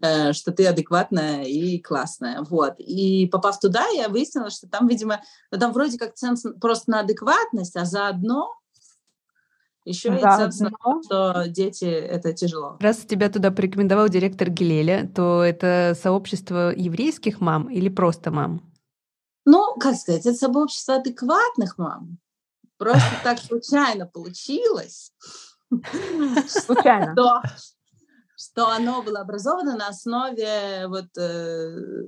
э, 0.00 0.32
что 0.32 0.52
ты 0.52 0.66
адекватная 0.66 1.44
и 1.44 1.78
классная. 1.78 2.40
Вот. 2.48 2.74
И 2.78 3.26
попав 3.26 3.60
туда, 3.60 3.86
я 3.88 4.08
выяснила, 4.08 4.48
что 4.48 4.68
там, 4.68 4.88
видимо, 4.88 5.20
там 5.50 5.72
вроде 5.72 5.98
как 5.98 6.14
ценз 6.14 6.44
просто 6.60 6.90
на 6.90 7.00
адекватность, 7.00 7.76
а 7.76 7.84
заодно 7.84 8.54
еще 9.84 10.10
да, 10.10 10.48
и 10.48 10.62
но... 10.62 11.02
что 11.02 11.44
дети— 11.48 11.84
это 11.84 12.32
тяжело. 12.32 12.76
Раз 12.80 12.98
тебя 12.98 13.28
туда 13.28 13.50
порекомендовал 13.50 14.08
директор 14.08 14.48
Гилеля, 14.48 15.10
то 15.14 15.42
это 15.42 15.96
сообщество 16.00 16.72
еврейских 16.74 17.40
мам 17.40 17.68
или 17.70 17.88
просто 17.88 18.30
мам? 18.30 18.62
Ну, 19.44 19.74
как 19.78 19.96
сказать, 19.96 20.24
это 20.24 20.36
сообщество 20.36 20.96
адекватных 20.96 21.78
мам. 21.78 22.18
Просто 22.78 23.10
так 23.24 23.38
случайно 23.42 24.06
получилось. 24.06 25.12
Случайно. 26.48 27.12
Что, 27.12 27.42
что 28.36 28.68
оно 28.68 29.02
было 29.02 29.20
образовано 29.20 29.76
на 29.76 29.88
основе 29.88 30.86
вот 30.86 31.16
э, 31.16 32.06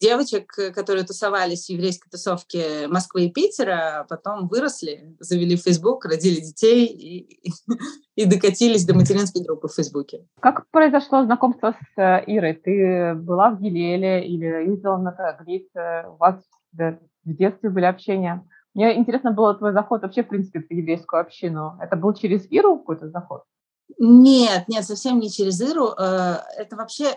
девочек, 0.00 0.52
которые 0.74 1.04
тусовались 1.04 1.66
в 1.66 1.70
еврейской 1.70 2.08
тусовке 2.10 2.88
Москвы 2.88 3.26
и 3.26 3.30
Питера, 3.30 4.00
а 4.00 4.04
потом 4.04 4.48
выросли, 4.48 5.16
завели 5.20 5.56
Facebook, 5.56 6.04
родили 6.04 6.40
детей 6.40 6.86
и, 6.86 7.52
и 8.16 8.24
докатились 8.24 8.84
до 8.84 8.94
материнской 8.94 9.42
группы 9.42 9.68
в 9.68 9.74
Фейсбуке. 9.74 10.26
Как 10.40 10.66
произошло 10.70 11.24
знакомство 11.24 11.72
с 11.72 12.00
э, 12.00 12.24
Ирой? 12.26 12.54
Ты 12.54 13.14
была 13.14 13.50
в 13.50 13.60
Гилеле 13.60 14.26
или 14.26 14.70
ездила 14.70 14.96
на 14.96 15.12
Таглит? 15.12 15.68
У 15.74 16.16
вас 16.16 16.36
в 16.72 16.98
детстве 17.24 17.70
были 17.70 17.84
общения? 17.84 18.46
Мне 18.74 18.96
интересно 18.96 19.32
было 19.32 19.54
твой 19.54 19.72
заход 19.72 20.02
вообще, 20.02 20.22
в 20.22 20.28
принципе, 20.28 20.60
в 20.60 20.70
еврейскую 20.70 21.20
общину. 21.20 21.76
Это 21.80 21.96
был 21.96 22.14
через 22.14 22.50
Иру 22.50 22.78
какой-то 22.78 23.08
заход? 23.08 23.42
Нет, 23.98 24.64
нет, 24.68 24.84
совсем 24.84 25.18
не 25.18 25.28
через 25.30 25.60
Иру. 25.60 25.90
Э, 25.98 26.38
это 26.56 26.76
вообще... 26.76 27.16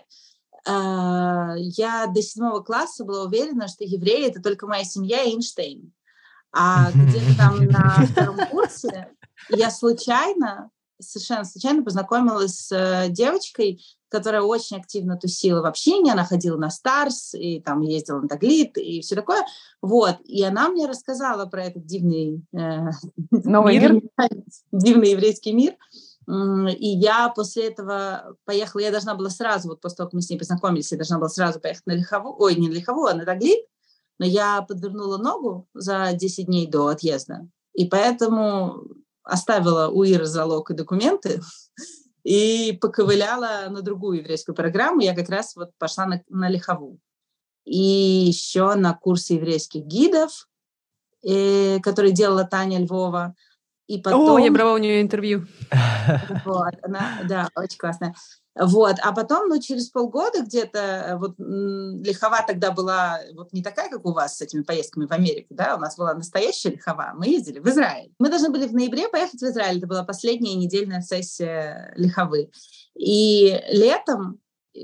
Э, 0.67 1.55
я 1.57 2.07
до 2.07 2.21
седьмого 2.21 2.61
класса 2.61 3.03
была 3.03 3.23
уверена, 3.23 3.67
что 3.67 3.83
евреи— 3.83 4.27
это 4.29 4.41
только 4.41 4.67
моя 4.67 4.83
семья 4.83 5.23
и 5.23 5.31
Эйнштейн. 5.31 5.91
А 6.51 6.91
где-то 6.91 7.35
там 7.37 7.65
на 7.65 8.05
втором 8.05 8.37
курсе 8.49 9.09
я 9.49 9.69
случайно, 9.71 10.69
совершенно 10.99 11.45
случайно 11.45 11.83
познакомилась 11.83 12.55
с 12.55 12.71
э, 12.71 13.09
девочкой, 13.09 13.83
которая 14.09 14.43
очень 14.43 14.77
активно 14.77 15.17
тусила 15.17 15.61
в 15.61 15.65
общении, 15.65 16.11
она 16.11 16.23
ходила 16.23 16.55
на 16.55 16.69
Старс, 16.69 17.33
и 17.33 17.59
там 17.59 17.81
ездила 17.81 18.21
на 18.21 18.27
Таглит, 18.27 18.77
и 18.77 19.01
все 19.01 19.15
такое. 19.15 19.43
Вот, 19.81 20.17
и 20.25 20.43
она 20.43 20.69
мне 20.69 20.85
рассказала 20.85 21.47
про 21.47 21.65
этот 21.65 21.85
дивный, 21.85 22.43
э, 22.53 22.89
Новый 23.31 23.79
мир, 23.79 24.01
дивный 24.71 25.11
еврейский 25.11 25.51
мир. 25.51 25.75
И 26.27 26.87
я 26.87 27.29
после 27.29 27.67
этого 27.67 28.35
поехала, 28.45 28.81
я 28.81 28.91
должна 28.91 29.15
была 29.15 29.29
сразу, 29.29 29.69
вот 29.69 29.81
после 29.81 29.97
того, 29.97 30.07
как 30.09 30.13
мы 30.13 30.21
с 30.21 30.29
ней 30.29 30.37
познакомились, 30.37 30.91
я 30.91 30.97
должна 30.97 31.17
была 31.17 31.29
сразу 31.29 31.59
поехать 31.59 31.85
на 31.85 31.93
Лихову, 31.93 32.35
ой, 32.39 32.55
не 32.55 32.69
на 32.69 32.73
Лихову, 32.73 33.05
а 33.05 33.13
на 33.13 33.25
Таглит, 33.25 33.65
но 34.19 34.25
я 34.25 34.61
подвернула 34.61 35.17
ногу 35.17 35.67
за 35.73 36.13
10 36.13 36.45
дней 36.45 36.67
до 36.67 36.87
отъезда, 36.87 37.47
и 37.73 37.85
поэтому 37.85 38.83
оставила 39.23 39.87
у 39.87 40.03
Иры 40.03 40.25
залог 40.25 40.71
и 40.71 40.75
документы, 40.75 41.41
и 42.23 42.77
поковыляла 42.81 43.69
на 43.69 43.81
другую 43.81 44.19
еврейскую 44.19 44.55
программу. 44.55 45.01
Я 45.01 45.15
как 45.15 45.29
раз 45.29 45.55
вот 45.55 45.71
пошла 45.77 46.05
на, 46.05 46.23
на 46.29 46.49
Лихову. 46.49 46.99
И 47.65 47.77
еще 48.27 48.75
на 48.75 48.93
курсы 48.93 49.33
еврейских 49.33 49.83
гидов, 49.85 50.47
э, 51.25 51.79
который 51.79 52.11
делала 52.11 52.43
Таня 52.43 52.79
Львова. 52.79 53.35
И 53.87 53.99
потом... 54.01 54.35
О, 54.35 54.39
я 54.39 54.51
брала 54.51 54.73
у 54.73 54.77
нее 54.77 55.01
интервью. 55.01 55.45
Вот, 56.45 56.73
она, 56.81 57.19
да, 57.27 57.49
очень 57.55 57.77
классная. 57.77 58.13
Вот, 58.55 58.97
а 59.01 59.13
потом, 59.13 59.47
ну, 59.47 59.59
через 59.59 59.89
полгода 59.89 60.43
где-то, 60.43 60.79
э, 60.79 61.17
вот 61.17 61.33
лихова 61.39 62.43
тогда 62.45 62.71
была 62.71 63.19
вот 63.33 63.51
не 63.51 63.63
такая, 63.63 63.89
как 63.89 64.05
у 64.05 64.13
вас 64.13 64.37
с 64.37 64.41
этими 64.41 64.61
поездками 64.61 65.07
в 65.07 65.11
Америку, 65.11 65.55
да, 65.55 65.75
у 65.75 65.79
нас 65.79 65.97
была 65.97 66.13
настоящая 66.13 66.69
лихова, 66.69 67.13
мы 67.15 67.27
ездили 67.27 67.59
в 67.59 67.67
Израиль. 67.67 68.13
Мы 68.19 68.29
должны 68.29 68.49
были 68.49 68.67
в 68.67 68.73
ноябре 68.73 69.09
поехать 69.09 69.41
в 69.41 69.45
Израиль, 69.45 69.79
это 69.79 69.87
была 69.87 70.03
последняя 70.03 70.53
недельная 70.53 71.01
сессия 71.01 71.93
лиховы. 71.95 72.51
И 72.95 73.59
летом, 73.69 74.39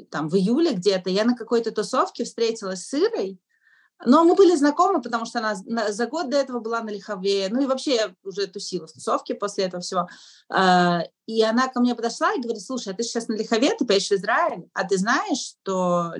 там 0.09 0.29
в 0.29 0.35
июле 0.35 0.73
где-то, 0.73 1.11
я 1.11 1.23
на 1.23 1.35
какой-то 1.35 1.71
тусовке 1.71 2.23
встретилась 2.23 2.87
с 2.87 2.93
Ирой, 2.95 3.39
но 4.05 4.23
мы 4.23 4.35
были 4.35 4.55
знакомы, 4.55 5.01
потому 5.01 5.25
что 5.25 5.39
она 5.39 5.55
за 5.91 6.07
год 6.07 6.29
до 6.29 6.37
этого 6.37 6.59
была 6.59 6.81
на 6.81 6.89
Лихове, 6.89 7.47
ну 7.49 7.61
и 7.61 7.65
вообще 7.65 7.95
я 7.95 8.15
уже 8.23 8.47
тусила 8.47 8.87
в 8.87 8.93
тусовке 8.93 9.35
после 9.35 9.65
этого 9.65 9.81
всего. 9.81 10.07
А, 10.49 11.03
и 11.25 11.41
она 11.43 11.67
ко 11.67 11.79
мне 11.79 11.95
подошла 11.95 12.33
и 12.33 12.41
говорит, 12.41 12.61
слушай, 12.61 12.93
а 12.93 12.95
ты 12.95 13.03
сейчас 13.03 13.27
на 13.27 13.33
Лихове, 13.33 13.75
ты 13.75 13.85
поедешь 13.85 14.09
в 14.09 14.13
Израиль, 14.13 14.69
а 14.73 14.87
ты 14.87 14.97
знаешь, 14.97 15.55
что 15.61 16.13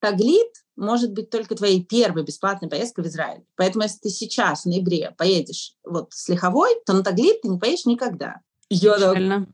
Таглит 0.00 0.52
может 0.76 1.12
быть 1.12 1.30
только 1.30 1.54
твоей 1.54 1.84
первой 1.84 2.22
бесплатной 2.22 2.68
поездкой 2.68 3.04
в 3.04 3.08
Израиль. 3.08 3.44
Поэтому 3.56 3.82
если 3.84 3.98
ты 3.98 4.08
сейчас, 4.08 4.62
в 4.62 4.66
ноябре, 4.66 5.14
поедешь 5.18 5.74
вот 5.84 6.12
с 6.12 6.28
Лиховой, 6.28 6.70
то 6.86 6.92
на 6.92 7.02
Таглит 7.02 7.42
ты 7.42 7.48
не 7.48 7.58
поедешь 7.58 7.86
никогда. 7.86 8.40
Я 8.70 8.98
так, 8.98 9.48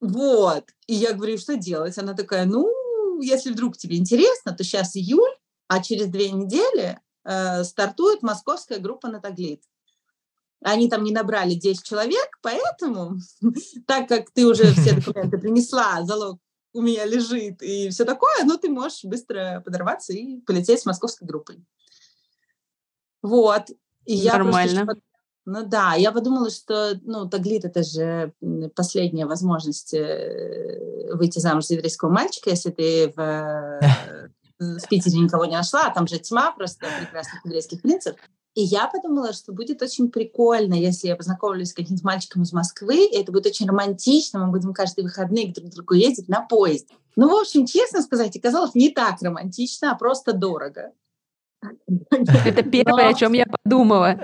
вот. 0.00 0.64
И 0.88 0.94
я 0.94 1.12
говорю, 1.12 1.38
что 1.38 1.56
делать? 1.56 1.96
Она 1.96 2.14
такая, 2.14 2.44
ну, 2.44 3.20
если 3.20 3.52
вдруг 3.52 3.76
тебе 3.76 3.96
интересно, 3.96 4.52
то 4.52 4.64
сейчас 4.64 4.96
июль, 4.96 5.30
а 5.72 5.82
через 5.82 6.08
две 6.08 6.30
недели 6.30 7.00
э, 7.24 7.64
стартует 7.64 8.22
московская 8.22 8.78
группа 8.78 9.08
на 9.08 9.20
Таглит. 9.20 9.62
Они 10.60 10.90
там 10.90 11.02
не 11.02 11.12
набрали 11.12 11.54
10 11.54 11.82
человек, 11.82 12.28
поэтому, 12.42 13.16
так 13.86 14.06
как 14.06 14.30
ты 14.32 14.46
уже 14.46 14.64
все 14.74 14.94
документы 15.00 15.38
принесла, 15.38 16.02
залог 16.02 16.38
у 16.74 16.82
меня 16.82 17.06
лежит 17.06 17.62
и 17.62 17.88
все 17.88 18.04
такое, 18.04 18.44
ну, 18.44 18.58
ты 18.58 18.68
можешь 18.68 19.04
быстро 19.04 19.62
подорваться 19.64 20.12
и 20.12 20.40
полететь 20.40 20.80
с 20.80 20.86
московской 20.86 21.26
группой. 21.26 21.64
Вот. 23.22 23.70
И 24.04 24.14
я 24.14 24.32
Нормально. 24.32 24.84
Просто, 24.84 25.02
ну 25.46 25.66
да, 25.66 25.94
я 25.94 26.12
подумала, 26.12 26.50
что, 26.50 26.98
ну, 27.02 27.28
Таглит– 27.28 27.64
это 27.66 27.82
же 27.82 28.32
последняя 28.74 29.24
возможность 29.24 29.94
э, 29.94 31.14
выйти 31.14 31.38
замуж 31.38 31.66
за 31.66 31.74
еврейского 31.74 32.10
мальчика, 32.10 32.50
если 32.50 32.70
ты 32.70 33.12
в 33.16 34.32
в 34.78 34.88
Питере 34.88 35.18
никого 35.18 35.44
не 35.44 35.56
нашла, 35.56 35.86
а 35.86 35.94
там 35.94 36.06
же 36.06 36.18
тьма 36.18 36.52
просто 36.52 36.86
прекрасных 36.98 37.44
еврейских 37.44 37.82
принцев. 37.82 38.16
И 38.54 38.62
я 38.62 38.86
подумала, 38.86 39.32
что 39.32 39.52
будет 39.52 39.80
очень 39.80 40.10
прикольно, 40.10 40.74
если 40.74 41.08
я 41.08 41.16
познакомлюсь 41.16 41.70
с 41.70 41.74
каким-то 41.74 42.04
мальчиком 42.04 42.42
из 42.42 42.52
Москвы, 42.52 43.06
и 43.06 43.16
это 43.16 43.32
будет 43.32 43.46
очень 43.46 43.66
романтично, 43.66 44.44
мы 44.44 44.52
будем 44.52 44.74
каждые 44.74 45.04
выходные 45.04 45.52
друг 45.52 45.70
к 45.70 45.74
другу 45.74 45.94
ездить 45.94 46.28
на 46.28 46.42
поезд. 46.42 46.88
Ну, 47.16 47.28
в 47.28 47.34
общем, 47.34 47.64
честно 47.64 48.02
сказать, 48.02 48.36
оказалось 48.36 48.74
не 48.74 48.90
так 48.90 49.22
романтично, 49.22 49.92
а 49.92 49.96
просто 49.96 50.34
дорого. 50.34 50.92
Это 52.44 52.62
первое, 52.62 53.08
о 53.08 53.14
чем 53.14 53.32
я 53.32 53.44
подумала. 53.46 54.18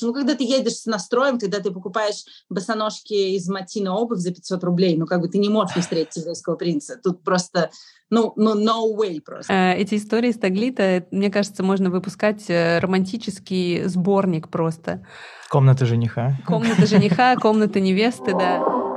Ну, 0.00 0.12
когда 0.12 0.34
ты 0.34 0.44
едешь 0.44 0.74
с 0.74 0.86
настроем, 0.86 1.38
когда 1.38 1.60
ты 1.60 1.70
покупаешь 1.70 2.24
босоножки 2.48 3.36
из 3.36 3.48
Матина 3.48 3.94
обувь 3.94 4.18
за 4.18 4.32
500 4.32 4.64
рублей, 4.64 4.96
ну, 4.96 5.06
как 5.06 5.20
бы 5.20 5.28
ты 5.28 5.38
не 5.38 5.48
можешь 5.48 5.76
не 5.76 5.82
встретить 5.82 6.16
еврейского 6.16 6.56
принца. 6.56 6.98
Тут 7.02 7.22
просто, 7.22 7.70
ну, 8.10 8.32
ну, 8.36 8.54
no 8.54 8.96
way 8.96 9.20
просто. 9.20 9.52
Э, 9.52 9.74
эти 9.74 9.96
истории 9.96 10.32
с 10.32 10.38
Таглита, 10.38 11.06
мне 11.10 11.30
кажется, 11.30 11.62
можно 11.62 11.90
выпускать 11.90 12.48
э, 12.48 12.78
романтический 12.78 13.84
сборник 13.84 14.48
просто. 14.48 15.06
Комната 15.50 15.86
жениха. 15.86 16.38
Комната 16.46 16.86
жениха, 16.86 17.36
комната 17.36 17.80
невесты, 17.80 18.32
да. 18.32 18.91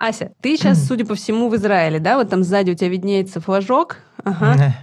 Ася, 0.00 0.32
ты 0.40 0.56
сейчас, 0.56 0.86
судя 0.86 1.04
по 1.04 1.14
всему, 1.14 1.50
в 1.50 1.56
Израиле, 1.56 2.00
да? 2.00 2.16
Вот 2.16 2.30
там 2.30 2.42
сзади 2.42 2.70
у 2.70 2.74
тебя 2.74 2.88
виднеется 2.88 3.38
флажок. 3.38 3.98
Ага. 4.24 4.74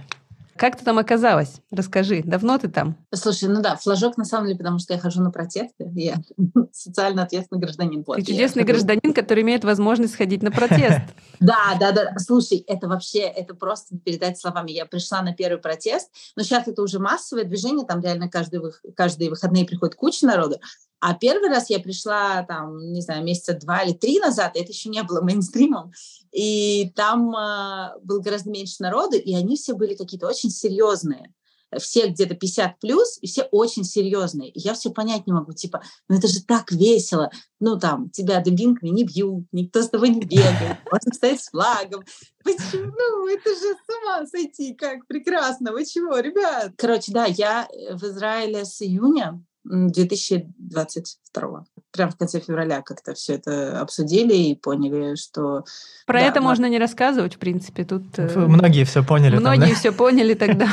Как 0.54 0.76
ты 0.76 0.84
там 0.84 0.96
оказалась? 0.98 1.60
Расскажи, 1.72 2.22
давно 2.24 2.56
ты 2.56 2.68
там? 2.68 2.96
Слушай, 3.12 3.48
ну 3.48 3.60
да, 3.60 3.74
флажок 3.74 4.16
на 4.16 4.24
самом 4.24 4.46
деле, 4.46 4.58
потому 4.58 4.78
что 4.78 4.94
я 4.94 5.00
хожу 5.00 5.20
на 5.20 5.32
протесты. 5.32 5.90
Я 5.94 6.16
социально 6.72 7.24
ответственный 7.24 7.60
гражданин. 7.60 8.04
Ты 8.04 8.22
чудесный 8.22 8.62
гражданин, 8.62 9.12
который 9.12 9.42
имеет 9.42 9.64
возможность 9.64 10.14
ходить 10.14 10.42
на 10.42 10.50
протест. 10.50 11.00
Да, 11.40 11.76
да, 11.78 11.92
да. 11.92 12.18
Слушай, 12.18 12.64
это 12.66 12.88
вообще, 12.88 13.20
это 13.20 13.54
просто 13.54 13.96
передать 13.96 14.40
словами. 14.40 14.72
Я 14.72 14.86
пришла 14.86 15.22
на 15.22 15.32
первый 15.32 15.58
протест, 15.58 16.10
но 16.34 16.42
сейчас 16.42 16.66
это 16.66 16.82
уже 16.82 16.98
массовое 16.98 17.44
движение, 17.44 17.86
там 17.86 18.00
реально 18.00 18.28
каждый, 18.28 18.60
каждые 18.96 19.30
выходные 19.30 19.64
приходит 19.64 19.94
куча 19.94 20.26
народу. 20.26 20.56
А 21.00 21.14
первый 21.14 21.48
раз 21.48 21.70
я 21.70 21.78
пришла, 21.78 22.42
там, 22.42 22.92
не 22.92 23.00
знаю, 23.00 23.24
месяца 23.24 23.54
два 23.54 23.82
или 23.82 23.92
три 23.92 24.18
назад, 24.18 24.52
это 24.56 24.72
еще 24.72 24.88
не 24.88 25.02
было 25.02 25.20
мейнстримом, 25.20 25.92
и 26.32 26.90
там 26.96 27.34
э, 27.36 27.98
было 28.02 28.20
гораздо 28.20 28.50
меньше 28.50 28.76
народу, 28.80 29.16
и 29.16 29.34
они 29.34 29.56
все 29.56 29.74
были 29.74 29.94
какие-то 29.94 30.26
очень 30.26 30.50
серьезные. 30.50 31.32
Все 31.78 32.08
где-то 32.08 32.34
50 32.34 32.80
плюс, 32.80 33.18
и 33.20 33.26
все 33.26 33.42
очень 33.42 33.84
серьезные. 33.84 34.48
И 34.50 34.60
я 34.60 34.72
все 34.72 34.90
понять 34.90 35.26
не 35.26 35.34
могу, 35.34 35.52
типа, 35.52 35.82
ну 36.08 36.16
это 36.16 36.26
же 36.26 36.42
так 36.42 36.72
весело. 36.72 37.30
Ну 37.60 37.78
там, 37.78 38.08
тебя 38.08 38.40
дубинками 38.40 38.88
не 38.88 39.04
бьют, 39.04 39.44
никто 39.52 39.82
с 39.82 39.90
тобой 39.90 40.08
не 40.08 40.22
бегает, 40.22 40.78
можно 40.90 41.12
стоять 41.12 41.42
с 41.42 41.50
флагом. 41.50 42.04
Почему? 42.42 42.90
Ну, 42.96 43.28
это 43.28 43.50
же 43.50 43.74
с 43.74 44.02
ума 44.02 44.26
сойти, 44.26 44.74
как 44.74 45.06
прекрасно. 45.06 45.72
Вы 45.72 45.84
чего, 45.84 46.18
ребят? 46.18 46.72
Короче, 46.78 47.12
да, 47.12 47.26
я 47.26 47.68
в 47.92 48.02
Израиле 48.02 48.64
с 48.64 48.80
июня 48.80 49.44
2022. 49.64 51.64
Прям 51.90 52.10
в 52.10 52.16
конце 52.16 52.40
февраля 52.40 52.82
как-то 52.82 53.14
все 53.14 53.34
это 53.34 53.80
обсудили 53.80 54.34
и 54.34 54.54
поняли, 54.54 55.16
что... 55.16 55.64
Про 56.06 56.20
да, 56.20 56.26
это 56.26 56.40
но... 56.40 56.46
можно 56.46 56.66
не 56.66 56.78
рассказывать, 56.78 57.36
в 57.36 57.38
принципе, 57.38 57.84
тут... 57.84 58.18
Э, 58.18 58.46
многие 58.46 58.84
все 58.84 59.04
поняли. 59.04 59.36
Многие 59.36 59.60
там, 59.60 59.68
да? 59.70 59.74
все 59.74 59.92
поняли 59.92 60.34
тогда. 60.34 60.68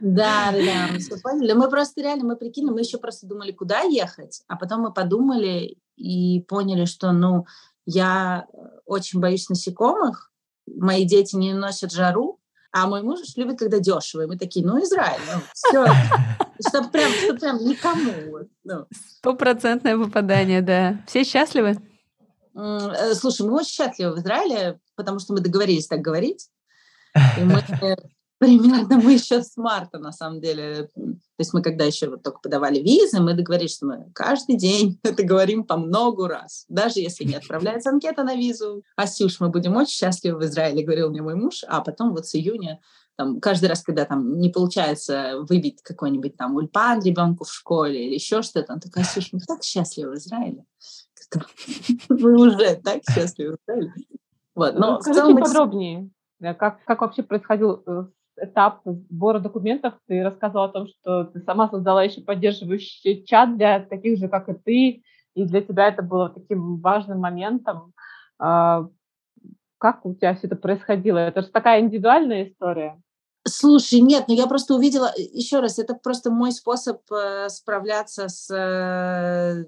Да, 0.00 0.52
да, 0.52 0.52
да, 0.52 0.92
мы 0.92 0.98
все 0.98 1.18
поняли. 1.18 1.52
Мы 1.52 1.68
просто 1.68 2.00
реально, 2.00 2.24
мы 2.24 2.36
прикинули, 2.36 2.74
мы 2.74 2.80
еще 2.80 2.98
просто 2.98 3.26
думали, 3.26 3.52
куда 3.52 3.82
ехать, 3.82 4.42
а 4.48 4.56
потом 4.56 4.82
мы 4.82 4.92
подумали 4.92 5.78
и 5.96 6.40
поняли, 6.48 6.84
что, 6.84 7.12
ну, 7.12 7.46
я 7.86 8.46
очень 8.84 9.20
боюсь 9.20 9.48
насекомых, 9.48 10.32
мои 10.66 11.04
дети 11.04 11.36
не 11.36 11.54
носят 11.54 11.92
жару, 11.92 12.39
а 12.72 12.86
мой 12.86 13.02
муж 13.02 13.20
любит, 13.36 13.58
когда 13.58 13.78
дешево. 13.78 14.22
И 14.22 14.26
мы 14.26 14.38
такие, 14.38 14.64
ну, 14.64 14.82
Израиль, 14.82 15.20
ну, 15.32 15.40
все. 15.54 15.86
Чтобы 16.68 16.90
прям, 16.90 17.10
чтобы 17.12 17.38
прям 17.38 17.58
никому. 17.64 18.48
Ну. 18.64 18.86
Стопроцентное 18.92 19.96
попадание, 19.98 20.62
да. 20.62 21.02
Все 21.06 21.24
счастливы? 21.24 21.76
Э, 22.54 23.14
слушай, 23.14 23.46
мы 23.46 23.56
очень 23.56 23.72
счастливы 23.72 24.14
в 24.14 24.18
Израиле, 24.18 24.78
потому 24.94 25.18
что 25.18 25.32
мы 25.32 25.40
договорились 25.40 25.86
так 25.86 26.00
говорить. 26.00 26.48
И 27.38 27.42
мы 27.42 27.62
примерно 28.38 28.96
мы 28.96 29.14
еще 29.14 29.42
с 29.42 29.56
марта, 29.56 29.98
на 29.98 30.12
самом 30.12 30.40
деле. 30.40 30.90
То 31.40 31.42
есть 31.42 31.54
мы 31.54 31.62
когда 31.62 31.86
еще 31.86 32.10
вот 32.10 32.22
только 32.22 32.38
подавали 32.40 32.80
визы, 32.80 33.18
мы 33.18 33.32
договорились, 33.32 33.76
что 33.76 33.86
мы 33.86 34.10
каждый 34.12 34.56
день 34.58 35.00
это 35.02 35.22
говорим 35.22 35.64
по 35.64 35.78
много 35.78 36.28
раз. 36.28 36.66
Даже 36.68 37.00
если 37.00 37.24
не 37.24 37.34
отправляется 37.34 37.88
анкета 37.88 38.24
на 38.24 38.34
визу. 38.34 38.82
Асюш, 38.94 39.40
мы 39.40 39.48
будем 39.48 39.74
очень 39.74 39.94
счастливы 39.94 40.38
в 40.38 40.44
Израиле, 40.44 40.84
говорил 40.84 41.08
мне 41.08 41.22
мой 41.22 41.36
муж. 41.36 41.64
А 41.66 41.80
потом 41.80 42.10
вот 42.10 42.26
с 42.26 42.34
июня 42.34 42.78
там, 43.16 43.40
каждый 43.40 43.70
раз, 43.70 43.82
когда 43.82 44.04
там 44.04 44.38
не 44.38 44.50
получается 44.50 45.36
выбить 45.48 45.80
какой-нибудь 45.80 46.36
там 46.36 46.56
ульпан 46.56 47.02
ребенку 47.02 47.44
в 47.44 47.50
школе 47.54 48.08
или 48.08 48.16
еще 48.16 48.42
что-то, 48.42 48.74
он 48.74 48.80
такой, 48.80 49.00
Асюш, 49.00 49.32
мы 49.32 49.40
так 49.40 49.62
счастливы 49.62 50.16
в 50.16 50.16
Израиле. 50.16 50.66
Мы 52.10 52.34
уже 52.38 52.74
так 52.84 53.00
счастливы 53.08 53.56
в 53.56 53.58
Израиле. 53.64 53.94
Вот, 54.54 54.74
но 54.74 54.98
Расскажите 54.98 55.40
подробнее, 55.40 56.10
как, 56.38 56.84
как 56.84 57.00
вообще 57.00 57.22
происходил 57.22 57.82
э, 57.86 58.04
этап 58.40 58.80
сбора 58.84 59.38
документов 59.38 59.94
ты 60.06 60.22
рассказывала 60.22 60.66
о 60.66 60.72
том, 60.72 60.86
что 60.86 61.24
ты 61.24 61.40
сама 61.40 61.68
создала 61.68 62.02
еще 62.02 62.22
поддерживающий 62.22 63.24
чат 63.24 63.56
для 63.56 63.80
таких 63.80 64.18
же, 64.18 64.28
как 64.28 64.48
и 64.48 64.54
ты, 64.54 65.02
и 65.34 65.44
для 65.44 65.60
тебя 65.62 65.88
это 65.88 66.02
было 66.02 66.28
таким 66.28 66.80
важным 66.80 67.20
моментом. 67.20 67.92
А, 68.38 68.86
как 69.78 70.04
у 70.04 70.14
тебя 70.14 70.34
все 70.34 70.46
это 70.46 70.56
происходило? 70.56 71.18
Это 71.18 71.42
же 71.42 71.48
такая 71.48 71.80
индивидуальная 71.80 72.44
история. 72.44 73.00
Слушай, 73.48 74.00
нет, 74.00 74.24
ну 74.28 74.34
я 74.34 74.46
просто 74.46 74.74
увидела, 74.74 75.12
э, 75.16 75.22
еще 75.22 75.60
раз, 75.60 75.78
это 75.78 75.94
просто 75.94 76.30
мой 76.30 76.52
способ 76.52 77.00
э, 77.10 77.48
справляться 77.48 78.28
с 78.28 78.50
э, 78.54 79.64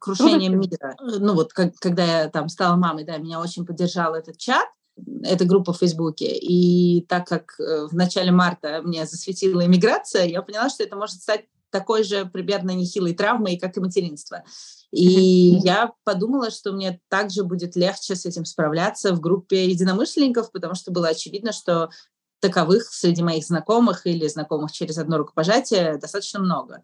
крушением 0.00 0.58
мира. 0.58 0.96
Ну 0.98 1.34
вот, 1.34 1.52
как, 1.52 1.74
когда 1.76 2.22
я 2.22 2.28
там 2.30 2.48
стала 2.48 2.76
мамой, 2.76 3.04
да, 3.04 3.18
меня 3.18 3.38
очень 3.38 3.66
поддержал 3.66 4.14
этот 4.14 4.38
чат, 4.38 4.66
эта 5.22 5.44
группа 5.44 5.72
в 5.72 5.78
Фейсбуке. 5.78 6.36
И 6.36 7.04
так 7.08 7.26
как 7.26 7.58
э, 7.58 7.86
в 7.86 7.94
начале 7.94 8.30
марта 8.32 8.80
мне 8.82 9.06
засветила 9.06 9.64
иммиграция, 9.64 10.26
я 10.26 10.42
поняла, 10.42 10.68
что 10.68 10.82
это 10.82 10.96
может 10.96 11.20
стать 11.20 11.46
такой 11.70 12.04
же 12.04 12.26
примерно 12.26 12.72
нехилой 12.72 13.14
травмой, 13.14 13.58
как 13.58 13.76
и 13.76 13.80
материнство. 13.80 14.42
И 14.90 15.54
mm-hmm. 15.54 15.60
я 15.62 15.92
подумала, 16.04 16.50
что 16.50 16.72
мне 16.72 17.00
также 17.08 17.44
будет 17.44 17.76
легче 17.76 18.16
с 18.16 18.26
этим 18.26 18.44
справляться 18.44 19.14
в 19.14 19.20
группе 19.20 19.66
единомышленников, 19.66 20.50
потому 20.50 20.74
что 20.74 20.90
было 20.90 21.08
очевидно, 21.08 21.52
что 21.52 21.90
таковых 22.40 22.92
среди 22.92 23.22
моих 23.22 23.44
знакомых 23.44 24.06
или 24.06 24.26
знакомых 24.26 24.72
через 24.72 24.98
одно 24.98 25.18
рукопожатие 25.18 25.98
достаточно 25.98 26.40
много. 26.40 26.82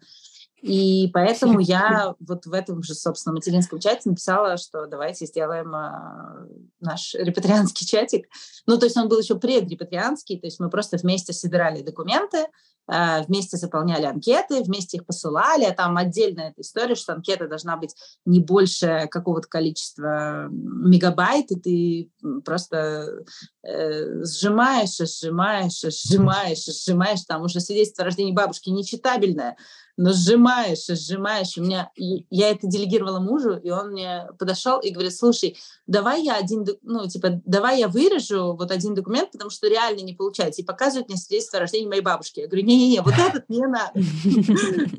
И 0.61 1.09
поэтому 1.13 1.59
я 1.59 2.15
вот 2.19 2.45
в 2.45 2.53
этом 2.53 2.81
же, 2.81 2.95
собственно, 2.95 3.33
материнском 3.35 3.79
чате 3.79 4.09
написала, 4.09 4.57
что 4.57 4.87
давайте 4.87 5.25
сделаем 5.25 5.73
э, 5.75 6.47
наш 6.79 7.13
репатрианский 7.13 7.85
чатик. 7.85 8.27
Ну, 8.65 8.77
то 8.77 8.85
есть 8.85 8.97
он 8.97 9.07
был 9.07 9.19
еще 9.19 9.37
предрепатрианский, 9.37 10.39
то 10.39 10.47
есть 10.47 10.59
мы 10.59 10.69
просто 10.69 10.97
вместе 10.97 11.31
собирали 11.31 11.83
документы, 11.83 12.47
вместе 12.87 13.57
заполняли 13.57 14.05
анкеты, 14.05 14.63
вместе 14.63 14.97
их 14.97 15.05
посылали. 15.05 15.73
Там 15.75 15.97
отдельная 15.97 16.51
эта 16.51 16.61
история, 16.61 16.95
что 16.95 17.13
анкета 17.13 17.47
должна 17.47 17.75
быть 17.77 17.95
не 18.25 18.39
больше 18.39 19.07
какого-то 19.11 19.47
количества 19.47 20.47
мегабайт, 20.49 21.51
и 21.51 21.59
ты 21.59 22.41
просто 22.45 23.25
э, 23.63 24.23
сжимаешь, 24.23 24.97
сжимаешь, 24.97 25.81
сжимаешь, 25.81 26.65
сжимаешь. 26.65 27.21
Там 27.27 27.43
уже 27.43 27.59
свидетельство 27.59 28.03
о 28.03 28.05
рождении 28.05 28.31
бабушки 28.31 28.69
нечитабельное, 28.69 29.57
но 29.97 30.13
сжимаешь, 30.13 30.85
сжимаешь. 30.85 31.57
У 31.57 31.63
меня, 31.63 31.91
я 31.95 32.49
это 32.49 32.67
делегировала 32.67 33.19
мужу, 33.19 33.57
и 33.57 33.71
он 33.71 33.91
мне 33.91 34.27
подошел 34.37 34.79
и 34.79 34.91
говорит, 34.91 35.15
слушай, 35.15 35.57
давай 35.87 36.23
я 36.23 36.37
один, 36.37 36.65
ну, 36.83 37.07
типа, 37.07 37.41
давай 37.45 37.79
я 37.79 37.87
вырежу 37.87 38.55
вот 38.55 38.71
один 38.71 38.93
документ, 38.93 39.31
потому 39.31 39.49
что 39.49 39.67
реально 39.67 40.01
не 40.01 40.13
получается. 40.13 40.61
И 40.61 40.65
показывает 40.65 41.09
мне 41.09 41.17
свидетельство 41.17 41.57
о 41.57 41.61
рождении 41.61 41.87
моей 41.87 42.01
бабушки. 42.01 42.41
Я 42.41 42.47
говорю, 42.47 42.65
не-не-не, 42.77 43.01
вот 43.01 43.13
этот 43.13 43.49
не 43.49 43.65
надо. 43.65 43.91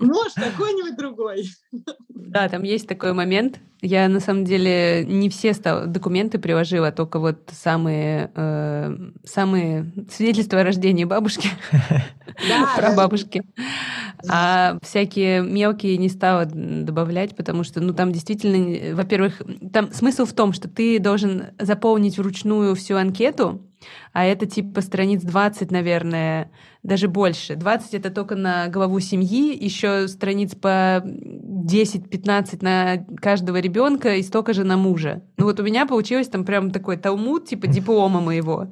Может, 0.01 0.35
какой-нибудь 0.35 0.97
другой. 0.97 1.49
Да, 2.09 2.49
там 2.49 2.62
есть 2.62 2.88
такой 2.88 3.12
момент. 3.12 3.61
Я, 3.81 4.09
на 4.09 4.19
самом 4.19 4.45
деле, 4.45 5.05
не 5.07 5.31
все 5.31 5.55
документы 5.87 6.38
приложила, 6.38 6.91
только 6.91 7.21
вот 7.21 7.38
самые, 7.53 8.31
э, 8.35 8.97
самые 9.25 9.93
свидетельства 10.11 10.61
о 10.61 10.64
рождении 10.64 11.05
бабушки, 11.05 11.49
про 12.77 12.93
бабушки. 12.95 13.45
А 14.29 14.79
всякие 14.83 15.43
мелкие 15.43 15.97
не 15.97 16.09
стала 16.09 16.45
добавлять, 16.45 17.37
потому 17.37 17.62
что, 17.62 17.81
ну, 17.81 17.95
там 17.95 18.11
действительно, 18.11 18.97
во-первых, 18.97 19.43
там 19.73 19.93
смысл 19.93 20.25
в 20.25 20.33
том, 20.33 20.53
что 20.53 20.69
ты 20.69 20.99
должен 20.99 21.47
заполнить 21.61 22.19
вручную 22.19 22.75
всю 22.75 22.97
анкету, 22.97 23.62
а 24.12 24.25
это 24.25 24.47
типа 24.47 24.81
страниц 24.81 25.23
20, 25.23 25.71
наверное, 25.71 26.51
даже 26.83 27.09
больше. 27.09 27.57
20 27.57 27.95
это 27.95 28.11
только 28.11 28.37
на 28.37 28.69
главу 28.69 29.01
семьи, 29.01 29.57
еще 29.57 30.09
страниц 30.09 30.55
по 30.55 31.03
10-15 31.05 32.59
на 32.61 33.05
каждого 33.21 33.59
ребенка 33.59 34.14
и 34.17 34.23
столько 34.23 34.53
же 34.55 34.64
на 34.64 34.77
мужа. 34.77 35.23
Ну 35.37 35.47
вот 35.47 35.61
у 35.61 35.62
меня 35.62 35.87
получилось 35.87 36.29
там 36.29 36.45
прям 36.45 36.71
такой 36.71 36.97
талмуд, 36.97 37.47
типа 37.47 37.67
диплома 37.67 38.21
моего. 38.21 38.69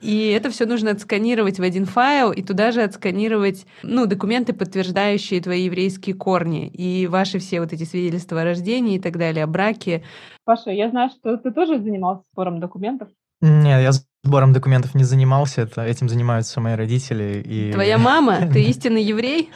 И 0.00 0.28
это 0.28 0.50
все 0.50 0.66
нужно 0.66 0.92
отсканировать 0.92 1.58
в 1.58 1.62
один 1.62 1.84
файл 1.84 2.32
и 2.32 2.42
туда 2.42 2.72
же 2.72 2.82
отсканировать, 2.82 3.66
ну, 3.82 4.06
документы, 4.06 4.52
подтверждающие 4.52 5.40
твои 5.40 5.64
еврейские 5.64 6.14
корни 6.14 6.68
и 6.68 7.06
ваши 7.06 7.38
все 7.38 7.60
вот 7.60 7.72
эти 7.72 7.84
свидетельства 7.84 8.40
о 8.40 8.44
рождении 8.44 8.96
и 8.96 9.00
так 9.00 9.18
далее, 9.18 9.44
о 9.44 9.46
браке. 9.46 10.02
Паша, 10.44 10.70
я 10.70 10.88
знаю, 10.88 11.10
что 11.10 11.36
ты 11.36 11.50
тоже 11.50 11.78
занимался 11.78 12.24
сбором 12.32 12.60
документов. 12.60 13.08
Нет, 13.40 13.82
я 13.82 13.92
сбором 14.22 14.52
документов 14.52 14.94
не 14.94 15.04
занимался, 15.04 15.62
это, 15.62 15.82
этим 15.82 16.08
занимаются 16.08 16.60
мои 16.60 16.74
родители. 16.74 17.42
И... 17.44 17.72
Твоя 17.72 17.98
мама? 17.98 18.46
Ты 18.52 18.62
истинный 18.64 19.02
еврей? 19.02 19.50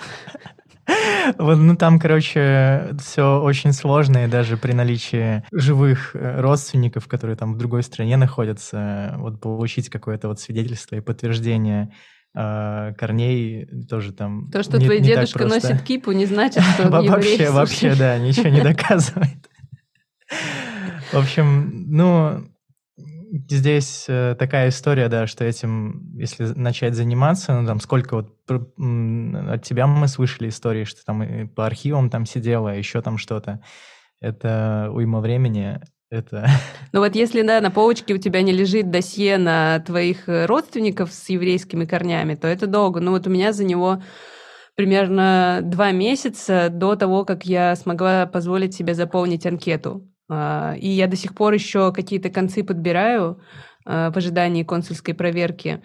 Вот, 1.39 1.57
ну 1.57 1.77
там, 1.77 1.99
короче, 1.99 2.91
все 3.01 3.41
очень 3.41 3.73
сложно, 3.73 4.25
и 4.25 4.29
даже 4.29 4.59
при 4.59 4.73
наличии 4.73 5.43
живых 5.51 6.15
э, 6.15 6.41
родственников, 6.41 7.09
которые 7.09 7.37
там 7.37 7.55
в 7.55 7.57
другой 7.57 7.83
стране 7.83 8.19
находятся, 8.19 9.15
вот 9.17 9.41
получить 9.41 9.89
какое-то 9.89 10.29
вот 10.29 10.41
свидетельство 10.41 10.97
и 10.97 11.01
подтверждение 11.01 11.95
э, 12.37 12.93
корней 12.99 13.67
тоже 13.89 14.13
там. 14.13 14.51
То, 14.51 14.63
что 14.63 14.77
не, 14.77 14.85
твой 14.85 15.01
не 15.01 15.07
дедушка 15.07 15.47
носит 15.47 15.81
кипу, 15.83 16.13
не 16.13 16.27
значит, 16.27 16.63
что 16.63 16.89
он 16.99 17.05
еврей. 17.05 17.49
Вообще, 17.49 17.51
вообще, 17.51 17.95
да, 17.95 18.19
ничего 18.19 18.51
не 18.51 18.61
доказывает. 18.61 19.49
В 21.13 21.17
общем, 21.17 21.87
ну, 21.89 22.45
здесь 23.49 24.07
э, 24.09 24.37
такая 24.39 24.69
история, 24.69 25.09
да, 25.09 25.27
что 25.27 25.45
этим, 25.45 26.13
если 26.17 26.45
начать 26.55 26.95
заниматься, 26.95 27.61
ну 27.61 27.67
там 27.67 27.81
сколько 27.81 28.17
вот 28.17 28.35
от 28.49 29.63
тебя 29.65 29.87
мы 29.87 30.09
слышали 30.09 30.49
истории, 30.49 30.85
что 30.85 31.05
там 31.05 31.23
и 31.23 31.47
по 31.47 31.67
архивам 31.67 32.11
там 32.11 32.27
сидела, 32.27 32.69
еще 32.69 33.03
там 33.03 33.19
что-то. 33.19 33.61
Это 34.21 34.89
уйма 34.93 35.21
времени, 35.21 35.81
это... 36.11 36.47
Ну 36.93 37.01
вот 37.01 37.15
если, 37.17 37.43
да, 37.43 37.61
на 37.61 37.71
полочке 37.71 38.15
у 38.15 38.19
тебя 38.19 38.43
не 38.43 38.53
лежит 38.53 38.91
досье 38.91 39.37
на 39.39 39.81
твоих 39.81 40.29
э, 40.29 40.47
родственников 40.47 41.13
с 41.13 41.29
еврейскими 41.29 41.85
корнями, 41.85 42.35
то 42.37 42.47
это 42.47 42.67
долго. 42.67 43.01
Ну 43.01 43.11
вот 43.11 43.27
у 43.27 43.31
меня 43.31 43.53
за 43.53 43.65
него 43.65 44.03
примерно 44.77 45.61
два 45.63 45.93
месяца 45.93 46.69
до 46.71 46.97
того, 46.97 47.25
как 47.25 47.45
я 47.45 47.75
смогла 47.77 48.27
позволить 48.27 48.75
себе 48.75 48.95
заполнить 48.95 49.47
анкету. 49.47 50.09
А, 50.29 50.75
и 50.79 50.89
я 50.89 51.07
до 51.07 51.17
сих 51.17 51.35
пор 51.35 51.53
еще 51.53 51.93
какие-то 51.93 52.31
концы 52.31 52.65
подбираю 52.65 53.41
а, 53.85 54.11
в 54.11 54.17
ожидании 54.17 54.63
консульской 54.63 55.15
проверки. 55.15 55.83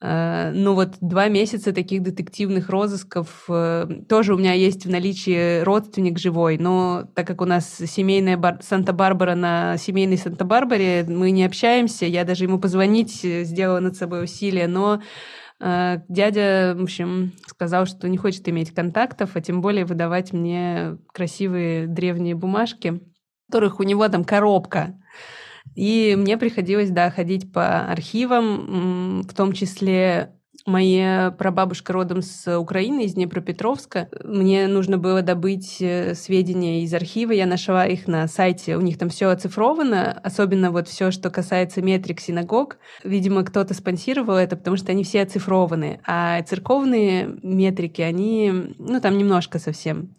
А, 0.00 0.50
ну 0.52 0.74
вот 0.74 0.96
два 1.00 1.28
месяца 1.28 1.72
таких 1.72 2.02
детективных 2.02 2.70
розысков. 2.70 3.44
Э, 3.48 3.86
тоже 4.08 4.34
у 4.34 4.38
меня 4.38 4.54
есть 4.54 4.86
в 4.86 4.90
наличии 4.90 5.62
родственник 5.62 6.18
живой, 6.18 6.58
но 6.58 7.04
так 7.14 7.26
как 7.26 7.40
у 7.40 7.44
нас 7.44 7.68
семейная 7.68 8.36
бар... 8.36 8.58
Санта-Барбара 8.62 9.34
на 9.34 9.76
семейной 9.76 10.16
Санта-Барбаре, 10.16 11.04
мы 11.04 11.30
не 11.30 11.44
общаемся, 11.44 12.06
я 12.06 12.24
даже 12.24 12.44
ему 12.44 12.58
позвонить 12.58 13.24
э, 13.24 13.44
сделала 13.44 13.80
над 13.80 13.96
собой 13.96 14.24
усилия, 14.24 14.66
но 14.66 15.02
дядя, 16.08 16.74
в 16.76 16.82
общем, 16.82 17.34
сказал, 17.46 17.86
что 17.86 18.08
не 18.08 18.16
хочет 18.18 18.48
иметь 18.48 18.74
контактов, 18.74 19.30
а 19.34 19.40
тем 19.40 19.60
более 19.60 19.84
выдавать 19.84 20.32
мне 20.32 20.98
красивые 21.12 21.86
древние 21.86 22.34
бумажки 22.34 23.00
которых 23.52 23.80
у 23.80 23.82
него 23.82 24.08
там 24.08 24.24
коробка. 24.24 24.94
И 25.74 26.14
мне 26.18 26.38
приходилось, 26.38 26.90
да, 26.90 27.10
ходить 27.10 27.52
по 27.52 27.80
архивам, 27.80 29.22
в 29.22 29.34
том 29.34 29.52
числе 29.52 30.32
Моя 30.64 31.34
прабабушка 31.36 31.92
родом 31.92 32.22
с 32.22 32.56
Украины, 32.56 33.04
из 33.04 33.14
Днепропетровска. 33.14 34.08
Мне 34.22 34.68
нужно 34.68 34.96
было 34.96 35.20
добыть 35.20 35.78
э, 35.80 36.14
сведения 36.14 36.84
из 36.84 36.94
архива. 36.94 37.32
Я 37.32 37.46
нашла 37.46 37.84
их 37.84 38.06
на 38.06 38.28
сайте. 38.28 38.76
У 38.76 38.80
них 38.80 38.96
там 38.96 39.08
все 39.08 39.30
оцифровано, 39.30 40.12
особенно 40.22 40.70
вот 40.70 40.86
все, 40.86 41.10
что 41.10 41.30
касается 41.30 41.82
метрик 41.82 42.20
синагог. 42.20 42.76
Видимо, 43.02 43.42
кто-то 43.42 43.74
спонсировал 43.74 44.36
это, 44.36 44.54
потому 44.56 44.76
что 44.76 44.92
они 44.92 45.02
все 45.02 45.22
оцифрованы. 45.22 46.00
А 46.06 46.40
церковные 46.42 47.36
метрики, 47.42 48.00
они, 48.02 48.74
ну, 48.78 49.00
там 49.00 49.18
немножко 49.18 49.58
совсем 49.58 50.14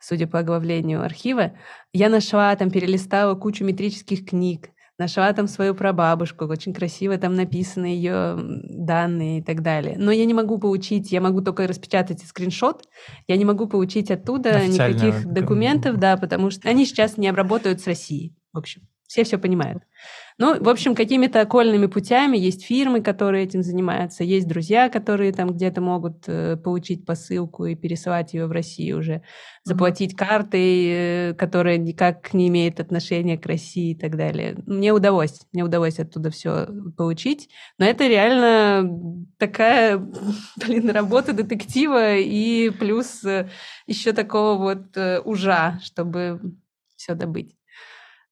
судя 0.00 0.26
по 0.26 0.38
оглавлению 0.38 1.02
архива. 1.02 1.52
Я 1.92 2.08
нашла, 2.08 2.54
там 2.56 2.70
перелистала 2.70 3.34
кучу 3.34 3.64
метрических 3.64 4.26
книг, 4.26 4.70
нашла 4.98 5.32
там 5.32 5.46
свою 5.46 5.74
прабабушку, 5.74 6.46
очень 6.46 6.72
красиво 6.72 7.18
там 7.18 7.34
написаны 7.34 7.86
ее 7.86 8.36
данные 8.38 9.40
и 9.40 9.42
так 9.42 9.62
далее. 9.62 9.96
Но 9.98 10.10
я 10.10 10.24
не 10.24 10.34
могу 10.34 10.58
получить, 10.58 11.12
я 11.12 11.20
могу 11.20 11.42
только 11.42 11.66
распечатать 11.66 12.22
скриншот, 12.22 12.84
я 13.28 13.36
не 13.36 13.44
могу 13.44 13.66
получить 13.66 14.10
оттуда 14.10 14.66
никаких 14.66 15.26
документов, 15.26 15.98
да, 15.98 16.16
потому 16.16 16.50
что 16.50 16.68
они 16.68 16.86
сейчас 16.86 17.16
не 17.16 17.28
обработают 17.28 17.80
с 17.80 17.86
Россией, 17.86 18.34
в 18.52 18.58
общем. 18.58 18.82
Все 19.06 19.24
все 19.24 19.38
понимают. 19.38 19.82
Ну, 20.38 20.62
в 20.62 20.68
общем, 20.68 20.94
какими-то 20.94 21.40
окольными 21.40 21.86
путями 21.86 22.36
есть 22.36 22.62
фирмы, 22.62 23.00
которые 23.00 23.44
этим 23.44 23.62
занимаются, 23.62 24.22
есть 24.22 24.46
друзья, 24.46 24.90
которые 24.90 25.32
там 25.32 25.48
где-то 25.48 25.80
могут 25.80 26.24
э, 26.28 26.56
получить 26.56 27.06
посылку 27.06 27.64
и 27.64 27.74
пересылать 27.74 28.34
ее 28.34 28.46
в 28.46 28.52
Россию 28.52 28.98
уже, 28.98 29.22
заплатить 29.64 30.12
mm-hmm. 30.12 30.26
картой, 30.26 30.84
э, 30.84 31.34
которая 31.38 31.78
никак 31.78 32.34
не 32.34 32.48
имеет 32.48 32.80
отношения 32.80 33.38
к 33.38 33.46
России 33.46 33.92
и 33.92 33.94
так 33.94 34.18
далее. 34.18 34.58
Мне 34.66 34.92
удалось, 34.92 35.40
мне 35.52 35.64
удалось 35.64 35.98
оттуда 35.98 36.28
все 36.30 36.68
получить, 36.98 37.48
но 37.78 37.86
это 37.86 38.06
реально 38.06 39.26
такая, 39.38 39.96
блин, 40.66 40.90
работа 40.90 41.32
детектива 41.32 42.14
и 42.14 42.68
плюс 42.68 43.24
э, 43.24 43.48
еще 43.86 44.12
такого 44.12 44.58
вот 44.58 44.96
э, 44.98 45.18
ужа, 45.24 45.80
чтобы 45.82 46.42
все 46.96 47.14
добыть. 47.14 47.56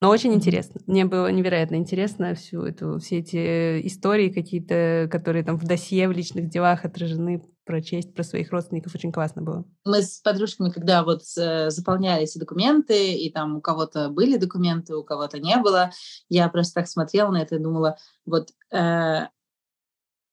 Но 0.05 0.11
очень 0.11 0.35
интересно. 0.35 0.83
Мне 0.87 1.07
было 1.07 1.29
невероятно 1.29 1.77
интересно 1.77 2.35
всю 2.35 2.63
эту, 2.63 2.99
все 2.99 3.21
эти 3.21 3.87
истории 3.87 4.29
какие-то, 4.29 5.09
которые 5.11 5.43
там 5.45 5.57
в 5.57 5.65
досье, 5.65 6.07
в 6.09 6.13
личных 6.13 6.51
делах 6.51 6.85
отражены, 6.85 7.43
прочесть 7.65 8.13
про 8.15 8.23
своих 8.23 8.53
родственников. 8.53 8.95
Очень 8.95 9.13
классно 9.13 9.41
было. 9.41 9.65
Мы 9.87 10.03
с 10.03 10.19
подружками, 10.19 10.69
когда 10.69 11.05
вот 11.05 11.23
э, 11.39 11.71
заполняли 11.71 12.25
эти 12.25 12.37
документы, 12.37 13.15
и 13.15 13.33
там 13.33 13.57
у 13.57 13.61
кого-то 13.63 14.11
были 14.11 14.37
документы, 14.37 14.95
у 14.95 15.05
кого-то 15.05 15.41
не 15.41 15.57
было, 15.57 15.91
я 16.29 16.51
просто 16.51 16.83
так 16.83 16.89
смотрела 16.89 17.31
на 17.31 17.41
это 17.41 17.55
и 17.55 17.59
думала, 17.59 17.97
вот 18.27 18.51
э, 18.73 19.29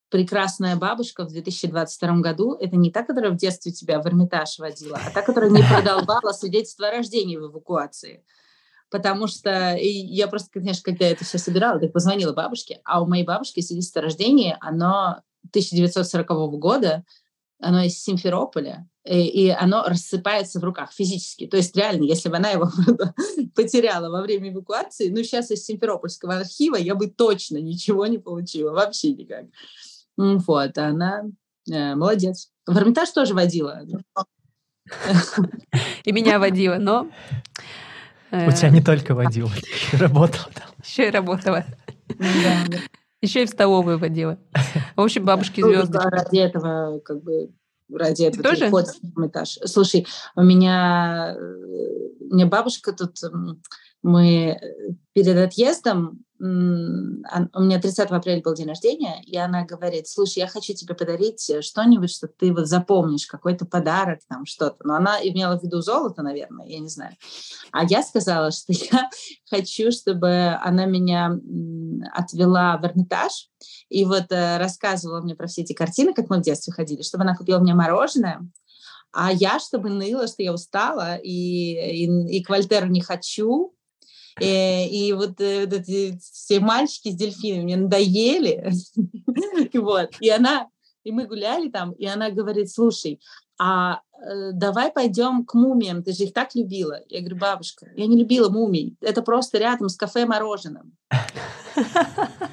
прекрасная 0.10 0.76
бабушка 0.76 1.24
в 1.24 1.30
2022 1.30 2.18
году– 2.18 2.58
это 2.60 2.76
не 2.76 2.92
та, 2.92 3.04
которая 3.04 3.32
в 3.32 3.38
детстве 3.38 3.72
тебя 3.72 4.02
в 4.02 4.06
Эрмитаж 4.06 4.60
водила, 4.60 5.00
а 5.02 5.12
та, 5.12 5.22
которая 5.22 5.50
не 5.50 5.64
продолбала 5.74 6.34
свидетельство 6.34 6.90
о 6.90 6.92
рождении 6.92 7.38
в 7.38 7.50
эвакуации 7.50 8.26
потому 8.92 9.28
что 9.28 9.76
я 9.80 10.28
просто, 10.28 10.52
конечно, 10.52 10.84
когда 10.84 11.08
это 11.08 11.24
все 11.24 11.38
собирала, 11.38 11.80
так 11.80 11.94
позвонила 11.94 12.34
бабушке, 12.34 12.82
а 12.84 13.02
у 13.02 13.08
моей 13.08 13.24
бабушки 13.24 13.62
свидетельство 13.62 14.02
о 14.02 14.04
рождении, 14.04 14.56
оно 14.60 15.22
1940 15.50 16.28
года, 16.60 17.04
оно 17.60 17.84
из 17.84 17.98
Симферополя, 18.04 18.88
и, 19.06 19.46
и 19.46 19.50
оно 19.50 19.84
рассыпается 19.84 20.60
в 20.60 20.64
руках 20.64 20.92
физически. 20.92 21.48
То 21.48 21.58
есть 21.58 21.76
реально, 21.76 22.04
если 22.04 22.30
бы 22.30 22.36
она 22.36 22.50
его 22.50 22.70
потеряла 23.56 24.10
во 24.10 24.22
время 24.22 24.52
эвакуации, 24.52 25.10
ну 25.10 25.24
сейчас 25.24 25.52
из 25.52 25.66
Симферопольского 25.66 26.36
архива 26.36 26.76
я 26.76 26.94
бы 26.94 27.08
точно 27.08 27.58
ничего 27.58 28.06
не 28.08 28.18
получила, 28.18 28.72
вообще 28.72 29.14
никак. 29.14 29.46
Вот, 30.18 30.78
она 30.78 31.24
э, 31.72 31.96
молодец. 31.96 32.52
В 32.68 32.78
Эрмитаж 32.78 33.10
тоже 33.12 33.34
водила. 33.34 33.82
И 36.04 36.12
меня 36.12 36.40
водила, 36.40 36.76
но 36.76 37.10
у 38.32 38.52
тебя 38.52 38.70
не 38.70 38.82
только 38.82 39.14
водила, 39.14 39.52
еще 39.56 39.98
работала 39.98 40.50
там. 40.54 40.68
Еще 40.84 41.08
и 41.08 41.12
работала. 41.12 41.66
Еще 43.22 43.44
и 43.44 43.46
в 43.46 43.50
столовую 43.50 44.00
водила. 44.00 44.40
В 44.96 45.02
общем, 45.02 45.26
бабушки 45.26 45.62
ну, 45.62 45.68
звезды. 45.68 46.00
Ради 46.00 46.38
этого, 46.38 47.00
как 47.00 47.22
бы, 47.22 47.52
ради 47.94 48.24
этого 48.24 48.44
тоже? 48.44 48.70
ходишь 48.70 48.96
на 49.16 49.28
этаж. 49.28 49.60
Слушай, 49.66 50.08
у 50.36 50.42
меня, 50.42 51.36
э, 51.38 51.42
у 52.20 52.34
меня 52.34 52.48
бабушка 52.48 52.94
тут, 52.94 53.18
мы 54.02 54.60
перед 55.14 55.38
отъездом 55.38 56.24
у 56.42 56.44
меня 56.44 57.80
30 57.80 58.10
апреля 58.10 58.42
был 58.42 58.56
день 58.56 58.68
рождения, 58.68 59.22
и 59.28 59.38
она 59.38 59.64
говорит, 59.64 60.08
слушай, 60.08 60.40
я 60.40 60.48
хочу 60.48 60.74
тебе 60.74 60.96
подарить 60.96 61.48
э, 61.52 61.62
что-нибудь, 61.62 62.10
что 62.10 62.28
ты 62.28 62.52
вот 62.52 62.68
запомнишь, 62.68 63.28
какой-то 63.28 63.68
подарок, 63.68 64.22
там 64.28 64.48
что-то. 64.48 64.78
Но 64.84 64.96
она 64.96 65.20
имела 65.22 65.60
в 65.60 65.64
виду 65.64 65.82
золото, 65.82 66.24
наверное, 66.24 66.66
я 66.66 66.80
не 66.80 66.90
знаю. 66.90 67.16
А 67.72 67.84
я 67.84 68.02
сказала, 68.02 68.50
что 68.52 68.74
я 68.74 69.08
хочу, 69.52 69.92
чтобы 69.92 70.58
она 70.64 70.86
меня 70.86 71.40
отвела 72.12 72.78
в 72.78 72.86
Эрмитаж 72.86 73.50
и 73.90 74.04
вот 74.04 74.32
э, 74.32 74.58
рассказывала 74.58 75.22
мне 75.22 75.36
про 75.36 75.46
все 75.46 75.62
эти 75.62 75.74
картины, 75.74 76.16
как 76.16 76.32
мы 76.32 76.40
в 76.40 76.42
детстве 76.42 76.74
ходили, 76.74 77.04
чтобы 77.04 77.24
она 77.24 77.36
купила 77.36 77.60
мне 77.60 77.76
мороженое, 77.76 78.42
а 79.14 79.32
я, 79.32 79.60
чтобы 79.60 79.90
ныла, 79.92 80.26
что 80.26 80.42
я 80.42 80.54
устала 80.54 81.18
и, 81.18 82.06
и, 82.06 82.38
и 82.38 82.44
к 82.44 82.50
Вольтеру 82.50 82.88
не 82.88 83.02
хочу, 83.02 83.76
и, 84.40 84.44
э, 84.44 84.88
и 84.88 85.14
вот, 85.14 85.40
э, 85.42 85.66
вот 85.66 85.74
эти 85.74 86.20
все 86.20 86.60
мальчики 86.60 87.10
с 87.10 87.16
дельфинами 87.16 87.64
мне 87.64 87.78
надоели. 87.78 88.72
вот. 89.74 90.12
И 90.20 90.30
она, 90.30 90.68
и 91.04 91.12
мы 91.12 91.26
гуляли 91.26 91.70
там, 91.70 91.92
и 91.94 92.06
она 92.06 92.30
говорит, 92.30 92.72
слушай, 92.72 93.20
а 93.60 94.02
э, 94.14 94.52
давай 94.54 94.92
пойдем 94.92 95.46
к 95.46 95.54
мумиям, 95.54 96.04
ты 96.04 96.14
же 96.14 96.24
их 96.24 96.34
так 96.34 96.56
любила. 96.56 97.00
Я 97.10 97.20
говорю, 97.20 97.38
бабушка, 97.38 97.88
я 97.96 98.08
не 98.08 98.18
любила 98.18 98.50
мумий, 98.50 98.96
это 99.02 99.22
просто 99.22 99.58
рядом 99.58 99.90
с 99.90 99.96
кафе 99.96 100.26
мороженым. 100.26 100.98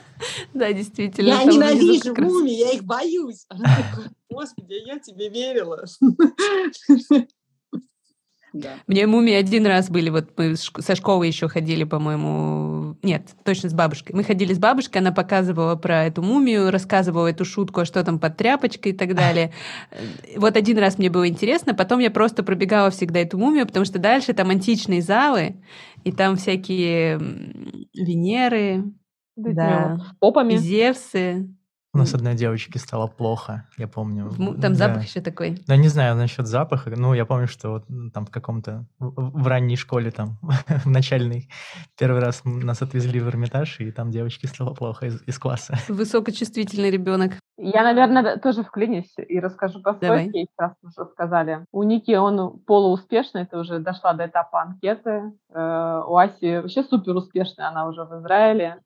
Да, 0.52 0.72
действительно. 0.72 1.28
Я 1.28 1.44
ненавижу 1.44 2.14
мумий, 2.16 2.56
я 2.56 2.72
их 2.72 2.82
боюсь. 2.82 3.44
Она 3.48 3.64
такая, 3.64 4.10
господи, 4.28 4.74
я 4.84 4.98
тебе 4.98 5.28
верила. 5.28 5.84
Да. 8.58 8.70
Мне 8.86 9.06
мумии 9.06 9.34
один 9.34 9.66
раз 9.66 9.88
были, 9.88 10.10
вот 10.10 10.30
мы 10.36 10.56
со 10.56 10.94
школы 10.96 11.26
еще 11.26 11.48
ходили, 11.48 11.84
по-моему, 11.84 12.96
нет, 13.02 13.22
точно 13.44 13.68
с 13.68 13.72
бабушкой. 13.72 14.16
Мы 14.16 14.24
ходили 14.24 14.52
с 14.52 14.58
бабушкой, 14.58 15.00
она 15.00 15.12
показывала 15.12 15.76
про 15.76 16.04
эту 16.04 16.22
мумию, 16.22 16.70
рассказывала 16.70 17.28
эту 17.28 17.44
шутку, 17.44 17.80
а 17.80 17.84
что 17.84 18.02
там 18.02 18.18
под 18.18 18.36
тряпочкой 18.36 18.92
и 18.92 18.94
так 18.96 19.14
далее. 19.14 19.52
Вот 20.36 20.56
один 20.56 20.78
раз 20.78 20.98
мне 20.98 21.10
было 21.10 21.28
интересно, 21.28 21.74
потом 21.74 21.98
я 22.00 22.10
просто 22.10 22.42
пробегала 22.42 22.90
всегда 22.90 23.20
эту 23.20 23.38
мумию, 23.38 23.66
потому 23.66 23.84
что 23.84 23.98
дальше 23.98 24.32
там 24.32 24.50
античные 24.50 25.02
залы, 25.02 25.56
и 26.04 26.12
там 26.12 26.36
всякие 26.36 27.18
Венеры, 27.94 28.84
да, 29.36 29.98
попами. 30.20 30.56
Зевсы, 30.56 31.48
У 31.94 31.98
нас 31.98 32.12
одной 32.12 32.34
девочке 32.34 32.78
стало 32.78 33.06
плохо, 33.06 33.66
я 33.78 33.88
помню. 33.88 34.30
Там 34.36 34.60
да. 34.60 34.74
запах 34.74 35.04
еще 35.04 35.22
такой. 35.22 35.58
Да, 35.66 35.76
не 35.76 35.88
знаю 35.88 36.16
насчет 36.16 36.46
запаха. 36.46 36.90
Ну, 36.94 37.14
я 37.14 37.24
помню, 37.24 37.48
что 37.48 37.70
вот 37.70 37.84
там 38.12 38.26
в 38.26 38.30
каком-то 38.30 38.86
в 38.98 39.46
ранней 39.46 39.76
школе, 39.76 40.10
там, 40.10 40.38
в 40.84 40.86
начальной, 40.86 41.48
первый 41.98 42.20
раз 42.20 42.42
нас 42.44 42.82
отвезли 42.82 43.20
в 43.20 43.28
Эрмитаж, 43.28 43.80
и 43.80 43.90
там 43.90 44.10
девочке 44.10 44.48
стало 44.48 44.74
плохо 44.74 45.06
из, 45.06 45.22
из 45.26 45.38
класса. 45.38 45.78
Высокочувствительный 45.88 46.90
ребенок. 46.90 47.32
Я, 47.56 47.82
наверное, 47.82 48.36
тоже 48.36 48.62
вклинюсь 48.62 49.14
и 49.16 49.40
расскажу 49.40 49.80
про 49.82 49.94
свой 49.94 50.30
кейс, 50.30 50.48
раз 50.58 50.74
мы 50.82 50.90
уже 50.90 51.10
сказали. 51.10 51.64
У 51.72 51.82
Ники 51.82 52.14
он 52.14 52.58
полууспешный, 52.66 53.42
это 53.42 53.58
уже 53.58 53.78
дошла 53.78 54.12
до 54.12 54.26
этапа 54.26 54.62
анкеты. 54.62 55.32
Э, 55.54 56.02
у 56.06 56.16
Аси 56.16 56.58
вообще 56.58 56.84
супер 56.84 57.16
успешная, 57.16 57.68
она 57.68 57.88
уже 57.88 58.04
в 58.04 58.20
Израиле. 58.20 58.82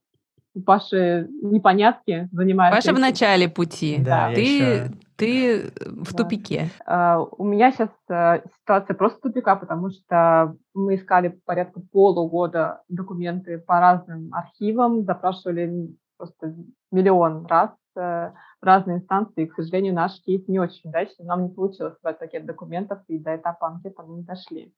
У 0.54 0.60
Паши 0.60 1.28
непонятки 1.42 2.28
занимается. 2.30 2.76
Паша 2.76 2.94
в 2.94 3.00
начале 3.00 3.48
пути. 3.48 3.98
Да, 3.98 4.32
ты, 4.34 4.40
еще... 4.40 4.90
ты 5.16 5.72
в 5.86 6.12
да. 6.12 6.22
тупике. 6.22 6.70
Uh, 6.86 7.26
у 7.38 7.44
меня 7.44 7.72
сейчас 7.72 7.88
uh, 8.10 8.42
ситуация 8.60 8.94
просто 8.94 9.20
тупика, 9.20 9.56
потому 9.56 9.90
что 9.90 10.54
мы 10.74 10.96
искали 10.96 11.28
порядка 11.46 11.80
полугода 11.90 12.82
документы 12.88 13.58
по 13.58 13.80
разным 13.80 14.28
архивам, 14.34 15.04
запрашивали 15.04 15.88
просто 16.18 16.54
миллион 16.90 17.46
раз 17.46 17.70
uh, 17.96 18.32
в 18.60 18.64
разные 18.64 18.98
инстанции. 18.98 19.44
И, 19.44 19.46
к 19.46 19.54
сожалению, 19.54 19.94
наш 19.94 20.20
кейс 20.20 20.46
не 20.48 20.58
очень 20.58 20.90
удачный. 20.90 21.24
Нам 21.24 21.44
не 21.44 21.48
получилось 21.48 21.94
собрать 21.94 22.18
пакет 22.18 22.44
документов, 22.44 22.98
и 23.08 23.18
до 23.18 23.36
этапа 23.36 23.68
анкеты 23.68 24.02
мы 24.06 24.16
не 24.16 24.22
дошли. 24.22 24.74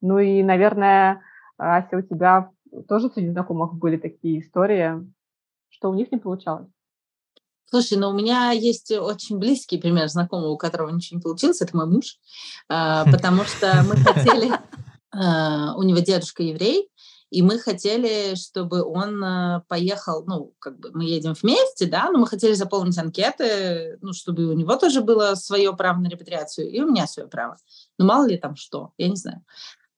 Ну 0.00 0.18
и, 0.18 0.42
наверное, 0.42 1.20
Ася, 1.58 1.96
у 1.96 2.02
тебя 2.02 2.50
тоже 2.88 3.10
среди 3.10 3.30
знакомых 3.30 3.74
были 3.74 3.96
такие 3.96 4.40
истории, 4.40 5.06
что 5.68 5.90
у 5.90 5.94
них 5.94 6.10
не 6.12 6.18
получалось? 6.18 6.68
Слушай, 7.66 7.96
ну 7.96 8.10
у 8.10 8.12
меня 8.12 8.50
есть 8.50 8.90
очень 8.90 9.38
близкий 9.38 9.78
пример 9.78 10.08
знакомого, 10.08 10.50
у 10.50 10.58
которого 10.58 10.90
ничего 10.90 11.16
не 11.16 11.22
получилось, 11.22 11.62
это 11.62 11.74
мой 11.74 11.86
муж, 11.86 12.18
а, 12.68 13.04
потому 13.10 13.44
что 13.44 13.82
мы 13.88 13.96
хотели, 13.96 14.52
а, 15.10 15.74
у 15.76 15.82
него 15.82 16.00
дедушка 16.00 16.42
еврей, 16.42 16.90
и 17.30 17.40
мы 17.40 17.58
хотели, 17.58 18.34
чтобы 18.34 18.82
он 18.82 19.24
а, 19.24 19.64
поехал, 19.68 20.22
ну, 20.26 20.52
как 20.58 20.78
бы 20.78 20.90
мы 20.92 21.04
едем 21.04 21.32
вместе, 21.32 21.86
да, 21.86 22.10
но 22.10 22.18
мы 22.18 22.26
хотели 22.26 22.52
заполнить 22.52 22.98
анкеты, 22.98 23.96
ну, 24.02 24.12
чтобы 24.12 24.48
у 24.48 24.52
него 24.52 24.76
тоже 24.76 25.00
было 25.00 25.34
свое 25.34 25.74
право 25.74 25.98
на 25.98 26.08
репатриацию, 26.08 26.68
и 26.68 26.78
у 26.82 26.90
меня 26.90 27.06
свое 27.06 27.26
право. 27.26 27.56
Ну, 27.96 28.04
мало 28.04 28.26
ли 28.26 28.36
там 28.36 28.54
что, 28.54 28.92
я 28.98 29.08
не 29.08 29.16
знаю. 29.16 29.42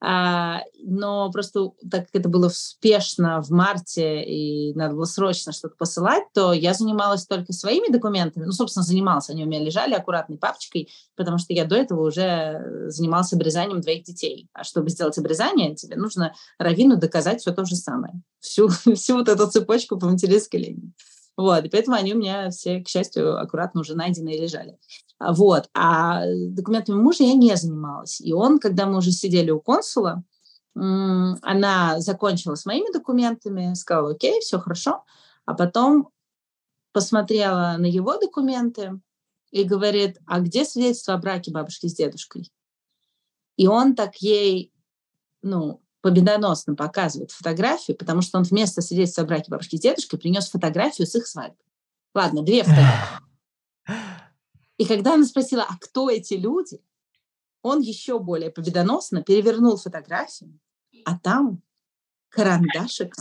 А, 0.07 0.61
но 0.83 1.31
просто 1.33 1.71
так 1.91 2.07
как 2.07 2.15
это 2.21 2.29
было 2.29 2.49
успешно 2.49 3.41
в 3.41 3.49
марте 3.49 4.23
и 4.23 4.75
надо 4.75 4.95
было 4.97 5.07
срочно 5.07 5.51
что-то 5.53 5.77
посылать, 5.79 6.25
то 6.35 6.53
я 6.53 6.75
занималась 6.75 7.27
только 7.27 7.55
своими 7.55 7.91
документами. 7.91 8.45
Ну, 8.45 8.53
собственно, 8.53 8.85
занималась, 8.85 9.31
они 9.31 9.45
у 9.45 9.47
меня 9.47 9.61
лежали 9.61 9.95
аккуратной 9.95 10.37
папочкой, 10.37 10.91
потому 11.17 11.39
что 11.39 11.55
я 11.55 11.65
до 11.65 11.77
этого 11.77 12.07
уже 12.07 12.89
занималась 12.89 13.33
обрезанием 13.33 13.81
двоих 13.81 14.05
детей. 14.05 14.47
А 14.53 14.63
чтобы 14.63 14.91
сделать 14.91 15.17
обрезание, 15.17 15.75
тебе 15.75 15.97
нужно 15.97 16.35
равину 16.59 16.99
доказать 16.99 17.41
все 17.41 17.53
то 17.53 17.65
же 17.65 17.75
самое. 17.75 18.13
Всю, 18.41 18.69
всю 18.95 19.15
вот 19.15 19.31
эту 19.31 19.51
цепочку 19.51 19.99
по 19.99 20.07
материнской 20.07 20.61
линии. 20.61 20.93
Вот, 21.37 21.65
и 21.65 21.69
поэтому 21.69 21.97
они 21.97 22.15
у 22.15 22.19
меня 22.19 22.51
все, 22.51 22.81
к 22.81 22.89
счастью, 22.89 23.41
аккуратно 23.41 23.81
уже 23.81 23.97
найдены 23.97 24.35
и 24.35 24.41
лежали. 24.41 24.79
А, 25.19 25.33
вот. 25.33 25.69
А 25.75 26.23
документами 26.27 26.97
мужа 26.97 27.25
я 27.25 27.35
не 27.35 27.57
занималась. 27.57 28.21
И 28.21 28.33
он, 28.33 28.59
когда 28.59 28.87
мы 28.87 28.99
уже 28.99 29.11
сидели 29.11 29.51
у 29.51 29.61
консула, 29.61 30.23
она 30.75 32.01
закончила 32.01 32.57
с 32.57 32.67
моими 32.67 32.93
документами, 32.93 33.75
сказала, 33.75 34.13
окей, 34.13 34.41
все 34.41 34.59
хорошо. 34.59 35.05
А 35.45 35.55
потом 35.55 36.11
посмотрела 36.93 37.77
на 37.79 37.87
его 37.87 38.17
документы 38.19 39.01
и 39.51 39.65
говорит, 39.65 40.19
а 40.27 40.41
где 40.41 40.65
свидетельство 40.65 41.15
о 41.15 41.19
браке 41.19 41.53
бабушки 41.53 41.87
с 41.87 41.95
дедушкой? 41.95 42.51
И 43.57 43.69
он 43.69 43.95
так 43.95 44.17
ей, 44.17 44.73
ну, 45.43 45.84
победоносно 46.05 46.75
показывает 46.75 47.31
фотографию, 47.31 47.97
потому 47.97 48.21
что 48.21 48.37
он 48.37 48.45
вместо 48.45 48.83
свидетельства 48.83 49.23
о 49.23 49.27
браке 49.27 49.47
бабушки 49.49 49.77
с 49.77 49.81
дедушкой 49.81 50.19
принес 50.19 50.51
фотографию 50.51 51.07
с 51.07 51.15
их 51.15 51.27
свадьбы. 51.27 51.57
Ладно, 52.15 52.43
две 52.43 52.63
фотографии. 52.63 53.25
И 54.77 54.85
когда 54.85 55.15
она 55.15 55.25
спросила, 55.25 55.63
а 55.67 55.79
кто 55.81 56.11
эти 56.11 56.35
люди, 56.35 56.83
он 57.63 57.81
еще 57.81 58.19
более 58.19 58.51
победоносно 58.51 59.23
перевернул 59.23 59.79
фотографию, 59.79 60.61
а 61.07 61.19
там 61.19 61.63
карандашик. 62.29 63.15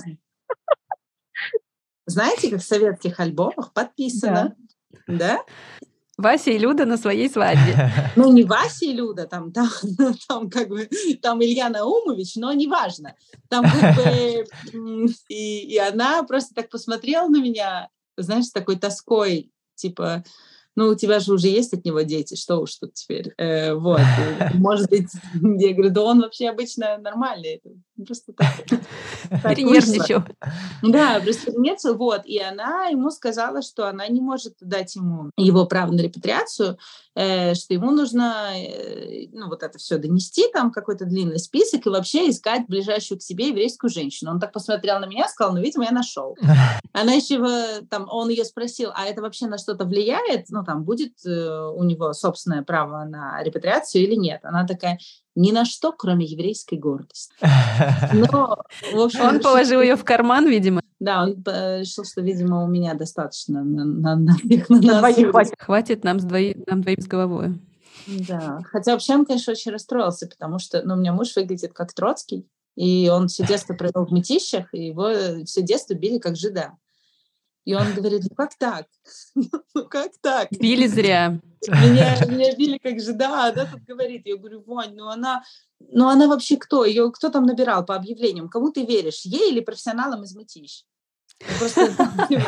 Знаете, 2.05 2.49
как 2.49 2.59
в 2.59 2.65
советских 2.65 3.17
альбомах 3.21 3.71
подписано, 3.71 4.57
да? 5.07 5.17
да? 5.17 5.45
Вася 6.17 6.51
и 6.51 6.59
Люда 6.59 6.85
на 6.85 6.97
своей 6.97 7.29
свадьбе. 7.29 7.91
Ну, 8.15 8.31
не 8.31 8.43
Вася 8.43 8.85
и 8.85 8.93
Люда, 8.93 9.25
там, 9.25 9.51
там, 9.51 9.69
там 10.27 10.49
как 10.49 10.69
бы, 10.69 10.89
там 11.21 11.43
Илья 11.43 11.69
Наумович, 11.69 12.35
но 12.35 12.53
неважно. 12.53 13.15
Там 13.49 13.63
как 13.63 13.95
бы, 13.95 14.45
и, 15.29 15.73
и 15.73 15.77
она 15.77 16.23
просто 16.23 16.53
так 16.53 16.69
посмотрела 16.69 17.27
на 17.27 17.41
меня, 17.41 17.89
знаешь, 18.17 18.45
с 18.45 18.51
такой 18.51 18.77
тоской, 18.77 19.51
типа, 19.75 20.23
ну, 20.75 20.89
у 20.89 20.95
тебя 20.95 21.19
же 21.19 21.33
уже 21.33 21.47
есть 21.47 21.73
от 21.73 21.85
него 21.85 22.01
дети, 22.01 22.35
что 22.35 22.59
уж 22.59 22.75
тут 22.75 22.93
теперь. 22.93 23.33
Э, 23.37 23.73
вот, 23.73 24.01
может 24.55 24.89
быть, 24.89 25.09
я 25.33 25.73
говорю, 25.73 25.91
да 25.91 26.01
он 26.01 26.21
вообще 26.21 26.49
обычно 26.49 26.97
нормальный, 26.97 27.61
просто 28.05 28.33
так. 28.33 28.65
Перенервничал. 29.43 30.23
Да, 30.81 31.19
просто 31.23 31.51
перенервничал, 31.51 31.95
вот, 31.95 32.21
и 32.25 32.39
она 32.39 32.87
ему 32.87 33.11
сказала, 33.11 33.61
что 33.61 33.87
она 33.87 34.07
не 34.07 34.21
может 34.21 34.55
дать 34.61 34.95
ему 34.95 35.29
его 35.37 35.65
право 35.65 35.91
на 35.91 36.01
репатриацию, 36.01 36.77
э, 37.15 37.53
что 37.53 37.73
ему 37.73 37.91
нужно, 37.91 38.53
э, 38.55 39.27
ну, 39.31 39.49
вот 39.49 39.61
это 39.61 39.77
все 39.77 39.97
донести, 39.97 40.45
там 40.51 40.71
какой-то 40.71 41.05
длинный 41.05 41.39
список, 41.39 41.85
и 41.85 41.89
вообще 41.89 42.29
искать 42.29 42.65
ближайшую 42.67 43.19
к 43.19 43.23
себе 43.23 43.49
еврейскую 43.49 43.91
женщину. 43.91 44.31
Он 44.31 44.39
так 44.39 44.51
посмотрел 44.51 44.99
на 44.99 45.05
меня, 45.05 45.27
сказал, 45.27 45.53
ну, 45.53 45.61
видимо, 45.61 45.85
я 45.85 45.91
нашел. 45.91 46.35
Она 46.93 47.13
еще, 47.13 47.81
там, 47.89 48.07
он 48.09 48.29
ее 48.29 48.45
спросил, 48.45 48.91
а 48.95 49.05
это 49.05 49.21
вообще 49.21 49.47
на 49.47 49.57
что-то 49.57 49.85
влияет? 49.85 50.45
Ну, 50.49 50.62
там, 50.63 50.83
будет 50.83 51.13
э, 51.25 51.71
у 51.75 51.83
него 51.83 52.13
собственное 52.13 52.63
право 52.63 53.03
на 53.05 53.41
репатриацию 53.43 54.03
или 54.03 54.15
нет? 54.15 54.41
Она 54.43 54.65
такая, 54.65 54.99
ни 55.35 55.51
на 55.51 55.65
что, 55.65 55.91
кроме 55.91 56.25
еврейской 56.25 56.75
гордости. 56.75 57.33
Но, 58.13 58.63
в 58.93 58.99
общем, 58.99 59.21
он 59.21 59.37
решил, 59.37 59.43
положил 59.43 59.81
ее 59.81 59.95
в 59.95 60.03
карман, 60.03 60.47
видимо. 60.47 60.81
Да, 60.99 61.23
он 61.23 61.43
решил, 61.45 62.05
что, 62.05 62.21
видимо, 62.21 62.63
у 62.63 62.67
меня 62.67 62.93
достаточно 62.93 63.63
на, 63.63 63.83
на, 63.83 64.15
на, 64.15 64.35
на, 64.69 64.79
на 64.81 64.99
двоих 64.99 65.31
хватит. 65.31 65.53
Хватит 65.59 66.03
нам, 66.03 66.19
с 66.19 66.23
двои, 66.23 66.55
нам 66.67 66.81
двоим 66.81 67.01
с 67.01 67.07
головой. 67.07 67.59
Да, 68.07 68.61
хотя 68.71 68.93
вообще 68.93 69.15
он, 69.15 69.25
конечно, 69.25 69.51
очень 69.51 69.71
расстроился, 69.71 70.27
потому 70.27 70.59
что, 70.59 70.81
ну, 70.83 70.93
у 70.93 70.97
меня 70.97 71.13
муж 71.13 71.35
выглядит 71.35 71.73
как 71.73 71.93
Троцкий, 71.93 72.47
и 72.75 73.09
он 73.11 73.27
все 73.27 73.45
детство 73.45 73.73
провел 73.73 74.05
в 74.05 74.11
метищах, 74.11 74.73
и 74.73 74.87
его 74.87 75.09
все 75.45 75.61
детство 75.61 75.93
били 75.93 76.17
как 76.17 76.35
жида. 76.35 76.73
И 77.65 77.73
он 77.73 77.93
говорит, 77.93 78.23
ну 78.29 78.35
как 78.35 78.55
так? 78.57 78.87
ну 79.35 79.87
как 79.87 80.11
так? 80.21 80.49
Били 80.51 80.87
зря. 80.87 81.39
Меня, 81.67 82.25
меня 82.25 82.55
били 82.55 82.77
как 82.77 82.99
же, 82.99 83.13
да, 83.13 83.51
да, 83.51 83.65
тут 83.65 83.83
говорит. 83.83 84.25
Я 84.25 84.37
говорю, 84.37 84.63
Вань, 84.63 84.95
ну 84.95 85.07
она, 85.07 85.43
ну 85.79 86.09
она 86.09 86.27
вообще 86.27 86.57
кто? 86.57 86.83
Ее 86.83 87.09
кто 87.11 87.29
там 87.29 87.45
набирал 87.45 87.85
по 87.85 87.95
объявлениям? 87.95 88.49
Кому 88.49 88.71
ты 88.71 88.85
веришь? 88.85 89.21
Ей 89.23 89.51
или 89.51 89.61
профессионалам 89.61 90.23
из 90.23 90.35
мытищ? 90.35 90.83
Просто 91.59 91.91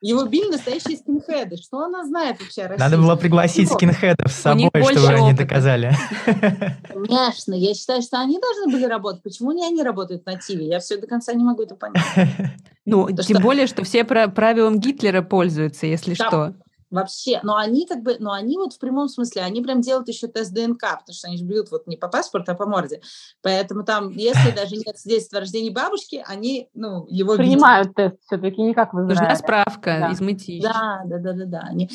его 0.00 0.24
били 0.24 0.50
настоящие 0.50 0.96
скинхеды. 0.96 1.56
Что 1.56 1.84
она 1.84 2.04
знает 2.04 2.40
вообще? 2.40 2.68
Надо 2.78 2.98
было 2.98 3.16
пригласить 3.16 3.70
скинхедов 3.70 4.30
с 4.30 4.36
собой, 4.36 4.70
чтобы 4.74 5.08
они 5.08 5.32
доказали. 5.32 5.94
Конечно. 6.88 7.54
Я 7.54 7.74
считаю, 7.74 8.02
что 8.02 8.20
они 8.20 8.38
должны 8.38 8.72
были 8.72 8.84
работать. 8.84 9.22
Почему 9.22 9.52
не 9.52 9.66
они 9.66 9.82
работают 9.82 10.26
на 10.26 10.38
ТИВе? 10.38 10.66
Я 10.66 10.80
все 10.80 10.96
до 10.98 11.06
конца 11.06 11.32
не 11.32 11.44
могу 11.44 11.62
это 11.62 11.74
понять. 11.74 12.02
Ну, 12.84 13.08
тем 13.12 13.40
более, 13.40 13.68
что 13.68 13.84
все 13.84 14.02
правилам 14.02 14.80
Гитлера 14.80 15.22
пользуются, 15.22 15.86
если 15.86 16.14
что. 16.14 16.52
Вообще, 16.92 17.40
но 17.42 17.56
они 17.56 17.86
как 17.86 18.02
бы, 18.02 18.16
но 18.18 18.32
они 18.32 18.58
вот 18.58 18.74
в 18.74 18.78
прямом 18.78 19.08
смысле, 19.08 19.42
они 19.42 19.62
прям 19.62 19.80
делают 19.80 20.08
еще 20.08 20.28
тест 20.28 20.52
ДНК, 20.52 20.80
потому 21.00 21.14
что 21.14 21.28
они 21.28 21.38
же 21.38 21.44
бьют 21.44 21.70
вот 21.70 21.86
не 21.86 21.96
по 21.96 22.06
паспорту, 22.06 22.52
а 22.52 22.54
по 22.54 22.66
морде. 22.66 23.00
Поэтому 23.40 23.82
там, 23.82 24.10
если 24.10 24.50
даже 24.54 24.76
нет 24.76 24.98
свидетельства 24.98 25.38
о 25.38 25.40
рождении 25.40 25.70
бабушки, 25.70 26.22
они, 26.26 26.68
ну, 26.74 27.06
его 27.08 27.34
Принимают 27.36 27.88
бьют. 27.88 27.96
тест 27.96 28.16
все-таки, 28.26 28.60
не 28.60 28.74
как 28.74 28.92
в 28.92 28.98
Израиле. 28.98 29.20
Нужна 29.20 29.36
справка 29.36 29.98
да. 30.00 30.10
из 30.10 30.20
мытищ. 30.20 30.62
Да, 30.62 31.00
да, 31.06 31.18
да, 31.18 31.32
да, 31.32 31.44
да. 31.46 31.60
Они, 31.60 31.90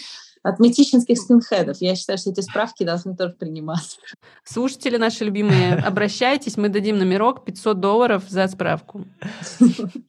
от 0.48 0.60
метищинских 0.60 1.18
скинхедов. 1.18 1.78
Я 1.82 1.96
считаю, 1.96 2.18
что 2.18 2.30
эти 2.30 2.40
справки 2.40 2.86
должны 2.86 3.16
тоже 3.16 3.34
приниматься. 3.34 4.00
Слушатели 4.46 4.96
наши 4.98 5.26
любимые, 5.26 5.76
обращайтесь, 5.76 6.56
мы 6.56 6.70
дадим 6.70 6.98
номерок 6.98 7.44
500 7.44 7.80
долларов 7.80 8.24
за 8.30 8.48
справку. 8.48 9.02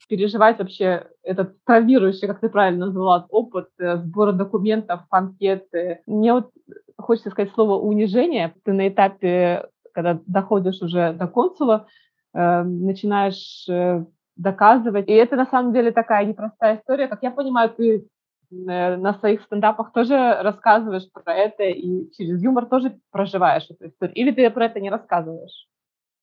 Переживать 0.09 0.59
вообще 0.59 1.07
этот 1.25 1.63
травмирующий, 1.65 2.29
как 2.29 2.41
ты 2.41 2.49
правильно 2.49 2.87
назвала, 2.87 3.27
опыт 3.31 3.69
э, 3.81 3.97
сбора 3.97 4.33
документов, 4.33 5.01
анкеты. 5.11 6.03
Мне 6.07 6.33
вот 6.33 6.51
хочется 6.97 7.31
сказать 7.31 7.53
слово 7.55 7.75
унижение. 7.75 8.55
Ты 8.65 8.73
на 8.73 8.89
этапе, 8.89 9.67
когда 9.93 10.21
доходишь 10.27 10.81
уже 10.81 11.15
до 11.15 11.27
консула, 11.27 11.89
э, 12.33 12.63
начинаешь 12.63 13.67
э, 13.69 14.05
доказывать. 14.37 15.09
И 15.09 15.13
это 15.13 15.35
на 15.35 15.47
самом 15.47 15.73
деле 15.73 15.91
такая 15.91 16.25
непростая 16.25 16.77
история. 16.77 17.09
Как 17.09 17.23
я 17.23 17.33
понимаю, 17.33 17.71
ты 17.71 18.07
на 18.51 19.19
своих 19.19 19.43
стендапах 19.43 19.93
тоже 19.93 20.15
рассказываешь 20.41 21.11
про 21.13 21.35
это 21.35 21.65
и 21.65 22.11
через 22.13 22.43
юмор 22.43 22.67
тоже 22.67 22.99
проживаешь 23.11 23.67
эту 23.69 23.89
историю? 23.89 24.15
Или 24.17 24.31
ты 24.31 24.49
про 24.51 24.67
это 24.67 24.81
не 24.81 24.91
рассказываешь? 24.91 25.69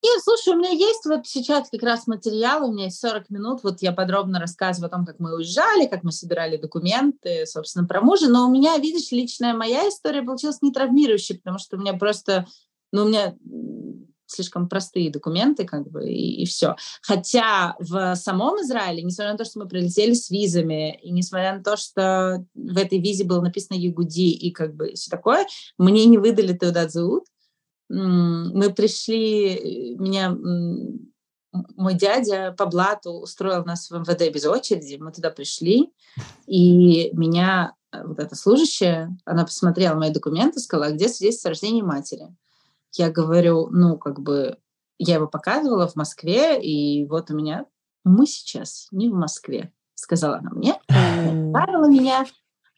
Нет, 0.03 0.21
слушай, 0.23 0.53
у 0.53 0.59
меня 0.59 0.69
есть 0.69 1.03
вот 1.05 1.25
сейчас 1.25 1.69
как 1.71 1.81
раз 1.81 2.05
материал, 2.05 2.69
у 2.69 2.71
меня 2.71 2.85
есть 2.85 2.99
40 2.99 3.29
минут, 3.31 3.63
вот 3.63 3.81
я 3.81 3.91
подробно 3.91 4.39
рассказываю 4.39 4.87
о 4.87 4.91
том, 4.91 5.05
как 5.05 5.19
мы 5.19 5.35
уезжали, 5.35 5.87
как 5.87 6.03
мы 6.03 6.11
собирали 6.11 6.57
документы, 6.57 7.47
собственно, 7.47 7.87
про 7.87 8.01
мужа, 8.01 8.29
но 8.29 8.47
у 8.47 8.51
меня, 8.51 8.77
видишь, 8.77 9.11
личная 9.11 9.55
моя 9.55 9.89
история 9.89 10.21
получилась 10.21 10.61
не 10.61 10.71
травмирующей, 10.71 11.39
потому 11.39 11.57
что 11.57 11.77
у 11.77 11.79
меня 11.79 11.93
просто, 11.93 12.45
ну, 12.91 13.05
у 13.05 13.07
меня 13.07 13.35
слишком 14.35 14.69
простые 14.69 15.09
документы, 15.09 15.65
как 15.65 15.89
бы, 15.89 16.09
и, 16.09 16.43
и 16.43 16.45
все. 16.45 16.75
Хотя 17.01 17.75
в 17.79 18.15
самом 18.15 18.61
Израиле, 18.61 19.03
несмотря 19.03 19.31
на 19.31 19.37
то, 19.37 19.45
что 19.45 19.59
мы 19.59 19.67
прилетели 19.67 20.13
с 20.13 20.29
визами, 20.29 20.97
и 21.01 21.11
несмотря 21.11 21.57
на 21.57 21.63
то, 21.63 21.77
что 21.77 22.45
в 22.53 22.77
этой 22.77 22.99
визе 22.99 23.23
было 23.23 23.41
написано 23.41 23.77
Ягуди 23.77 24.31
и 24.31 24.51
как 24.51 24.75
бы 24.75 24.93
все 24.93 25.09
такое, 25.09 25.45
мне 25.77 26.05
не 26.05 26.17
выдали 26.17 26.57
Теудат 26.57 26.91
Зауд. 26.91 27.25
Мы 27.87 28.73
пришли, 28.73 29.93
э, 29.93 29.95
меня 29.95 30.35
мой 31.75 31.93
дядя 31.93 32.53
по 32.57 32.65
блату 32.65 33.11
устроил 33.11 33.63
нас 33.63 33.89
в 33.89 33.97
МВД 33.97 34.33
без 34.33 34.45
очереди, 34.45 34.97
мы 34.99 35.11
туда 35.11 35.29
пришли, 35.29 35.91
и 36.47 37.11
меня 37.13 37.73
э, 37.91 38.05
вот 38.05 38.19
эта 38.19 38.35
служащая, 38.35 39.15
она 39.25 39.45
посмотрела 39.45 39.95
мои 39.95 40.11
документы, 40.11 40.59
сказала, 40.59 40.87
«А 40.87 40.91
где 40.91 41.07
свидетельство 41.07 41.49
о 41.49 41.51
рождении 41.51 41.81
матери. 41.81 42.35
Я 42.97 43.09
говорю, 43.09 43.67
ну, 43.71 43.97
как 43.97 44.19
бы, 44.19 44.57
я 44.97 45.15
его 45.15 45.27
показывала 45.27 45.87
в 45.87 45.95
Москве, 45.95 46.61
и 46.61 47.05
вот 47.05 47.29
у 47.29 47.35
меня, 47.35 47.65
мы 48.03 48.25
сейчас 48.25 48.87
не 48.91 49.09
в 49.09 49.13
Москве, 49.13 49.71
сказала 49.95 50.37
она 50.37 50.51
мне, 50.51 50.73
отправила 50.87 51.89
меня 51.89 52.25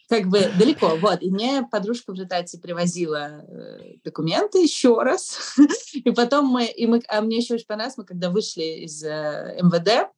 как 0.10 0.27
бы 0.27 0.49
далеко. 0.58 0.95
Вот, 1.01 1.21
и 1.21 1.30
мне 1.30 1.67
подружка 1.69 2.12
в 2.12 2.15
результате 2.15 2.58
привозила 2.60 3.41
э, 3.41 3.97
документы 4.03 4.60
еще 4.60 5.01
раз, 5.01 5.56
и 5.93 6.12
потом 6.12 6.45
мы, 6.45 6.65
и 6.65 6.88
мы, 6.88 7.01
а 7.10 7.21
мне 7.21 7.38
еще 7.38 7.56
очень 7.56 7.67
понравилось, 7.67 7.97
мы 7.97 8.06
когда 8.06 8.30
вышли 8.30 8.86
из 8.86 9.03
э, 9.03 9.58
МВД, 9.62 10.10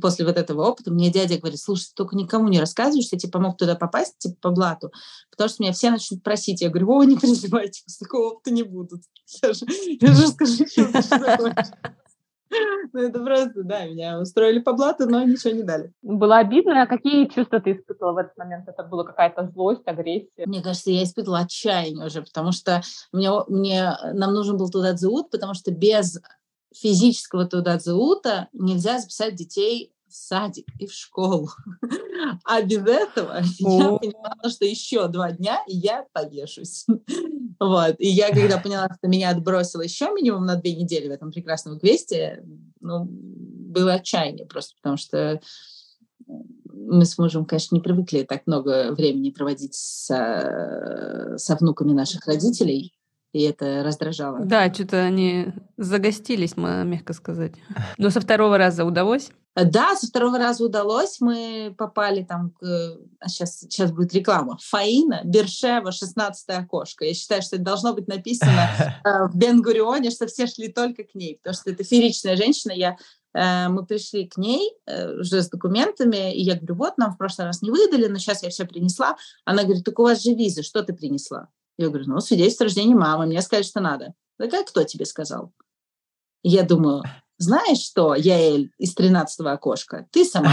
после 0.00 0.24
вот 0.24 0.36
этого 0.36 0.66
опыта 0.66 0.90
мне 0.90 1.10
дядя 1.10 1.38
говорит, 1.38 1.60
слушай, 1.60 1.90
только 1.94 2.16
никому 2.16 2.48
не 2.48 2.60
рассказывай, 2.60 3.02
что 3.02 3.16
я 3.16 3.20
тебе 3.20 3.32
помог 3.32 3.56
туда 3.56 3.74
попасть, 3.74 4.18
типа 4.18 4.36
по 4.40 4.50
блату, 4.50 4.92
потому 5.30 5.48
что 5.48 5.62
меня 5.62 5.72
все 5.72 5.90
начнут 5.90 6.22
просить. 6.22 6.60
Я 6.60 6.70
говорю, 6.70 6.90
о, 6.92 7.04
не 7.04 7.16
переживайте, 7.16 7.82
такого 7.98 8.32
опыта 8.32 8.50
не 8.50 8.62
будут. 8.62 9.02
Я 9.42 9.52
же, 9.52 9.66
я 10.00 10.12
же 10.14 10.28
скажу, 10.28 10.66
что 10.66 11.54
ну, 12.92 13.00
это 13.00 13.20
просто, 13.20 13.62
да, 13.62 13.86
меня 13.86 14.20
устроили 14.20 14.58
по 14.58 14.72
блату, 14.72 15.08
но 15.08 15.22
ничего 15.22 15.52
не 15.52 15.62
дали. 15.62 15.92
Было 16.02 16.38
обидно. 16.38 16.82
А 16.82 16.86
какие 16.86 17.26
чувства 17.26 17.60
ты 17.60 17.72
испытывала 17.72 18.12
в 18.14 18.16
этот 18.18 18.36
момент? 18.36 18.68
Это 18.68 18.82
была 18.84 19.04
какая-то 19.04 19.50
злость, 19.52 19.86
агрессия? 19.86 20.46
Мне 20.46 20.62
кажется, 20.62 20.90
я 20.90 21.02
испытывала 21.02 21.40
отчаяние 21.40 22.06
уже, 22.06 22.22
потому 22.22 22.52
что 22.52 22.82
мне, 23.12 23.30
мне, 23.48 23.96
нам 24.14 24.32
нужен 24.32 24.56
был 24.56 24.70
туда 24.70 24.92
дзеут, 24.92 25.30
потому 25.30 25.54
что 25.54 25.70
без 25.70 26.20
физического 26.74 27.46
туда 27.46 27.78
заута 27.78 28.48
нельзя 28.52 29.00
записать 29.00 29.34
детей 29.34 29.92
в 30.08 30.14
садик 30.14 30.66
и 30.78 30.86
в 30.86 30.92
школу. 30.92 31.50
А 32.44 32.62
без 32.62 32.82
этого 32.82 33.40
я 33.58 33.92
поняла, 33.92 34.34
что 34.48 34.64
еще 34.64 35.06
два 35.06 35.30
дня, 35.30 35.62
и 35.68 35.76
я 35.76 36.04
повешусь. 36.12 36.86
Вот. 37.60 37.96
И 37.98 38.06
я, 38.08 38.32
когда 38.32 38.58
поняла, 38.58 38.86
что 38.86 39.08
меня 39.08 39.30
отбросило 39.30 39.82
еще 39.82 40.12
минимум 40.12 40.46
на 40.46 40.54
две 40.54 40.76
недели 40.76 41.08
в 41.08 41.10
этом 41.10 41.32
прекрасном 41.32 41.80
квесте, 41.80 42.44
ну, 42.80 43.04
было 43.08 43.94
отчаяние 43.94 44.46
просто, 44.46 44.76
потому 44.80 44.96
что 44.96 45.40
мы 46.26 47.04
с 47.04 47.18
мужем, 47.18 47.44
конечно, 47.44 47.74
не 47.74 47.80
привыкли 47.80 48.22
так 48.22 48.46
много 48.46 48.92
времени 48.92 49.30
проводить 49.30 49.74
со, 49.74 51.34
со 51.36 51.56
внуками 51.56 51.92
наших 51.92 52.26
родителей 52.26 52.97
и 53.32 53.42
это 53.42 53.82
раздражало. 53.82 54.40
Да, 54.40 54.72
что-то 54.72 54.98
они 55.02 55.52
загостились, 55.76 56.56
мягко 56.56 57.12
сказать. 57.12 57.52
Но 57.98 58.10
со 58.10 58.20
второго 58.20 58.58
раза 58.58 58.84
удалось? 58.84 59.30
Да, 59.64 59.96
со 59.96 60.06
второго 60.06 60.38
раза 60.38 60.64
удалось. 60.64 61.20
Мы 61.20 61.74
попали 61.76 62.22
там, 62.22 62.50
к, 62.50 62.98
сейчас, 63.26 63.58
сейчас 63.60 63.90
будет 63.90 64.14
реклама, 64.14 64.56
Фаина, 64.62 65.22
Бершева, 65.24 65.90
16 65.90 66.48
окошко. 66.50 67.04
Я 67.04 67.14
считаю, 67.14 67.42
что 67.42 67.56
это 67.56 67.64
должно 67.64 67.92
быть 67.92 68.08
написано 68.08 68.70
э, 69.04 69.26
в 69.26 69.36
Бенгурионе, 69.36 70.10
что 70.10 70.26
все 70.26 70.46
шли 70.46 70.68
только 70.68 71.02
к 71.04 71.14
ней, 71.14 71.38
потому 71.42 71.54
что 71.54 71.70
это 71.70 71.82
фееричная 71.82 72.36
женщина. 72.36 72.72
Я 72.72 72.96
э, 73.34 73.68
мы 73.68 73.84
пришли 73.84 74.28
к 74.28 74.36
ней 74.36 74.74
э, 74.86 75.18
уже 75.18 75.42
с 75.42 75.50
документами, 75.50 76.34
и 76.34 76.42
я 76.42 76.54
говорю, 76.54 76.76
вот, 76.76 76.96
нам 76.96 77.14
в 77.14 77.18
прошлый 77.18 77.48
раз 77.48 77.60
не 77.60 77.70
выдали, 77.70 78.06
но 78.06 78.18
сейчас 78.18 78.42
я 78.44 78.50
все 78.50 78.64
принесла. 78.64 79.16
Она 79.44 79.64
говорит, 79.64 79.84
так 79.84 79.98
у 79.98 80.02
вас 80.02 80.22
же 80.22 80.34
виза, 80.34 80.62
что 80.62 80.82
ты 80.82 80.92
принесла? 80.92 81.48
Я 81.78 81.88
говорю, 81.88 82.06
ну, 82.08 82.20
свидетельство 82.20 82.64
о 82.64 82.66
рождении 82.66 82.94
мамы, 82.94 83.26
мне 83.26 83.40
сказали, 83.40 83.64
что 83.64 83.80
надо. 83.80 84.14
Такая, 84.36 84.64
кто 84.64 84.82
тебе 84.82 85.06
сказал? 85.06 85.52
Я 86.42 86.64
думаю, 86.64 87.04
знаешь 87.38 87.78
что, 87.78 88.14
Яэль 88.14 88.72
из 88.78 88.94
13 88.94 89.40
окошка, 89.46 90.06
ты 90.10 90.24
сама 90.24 90.50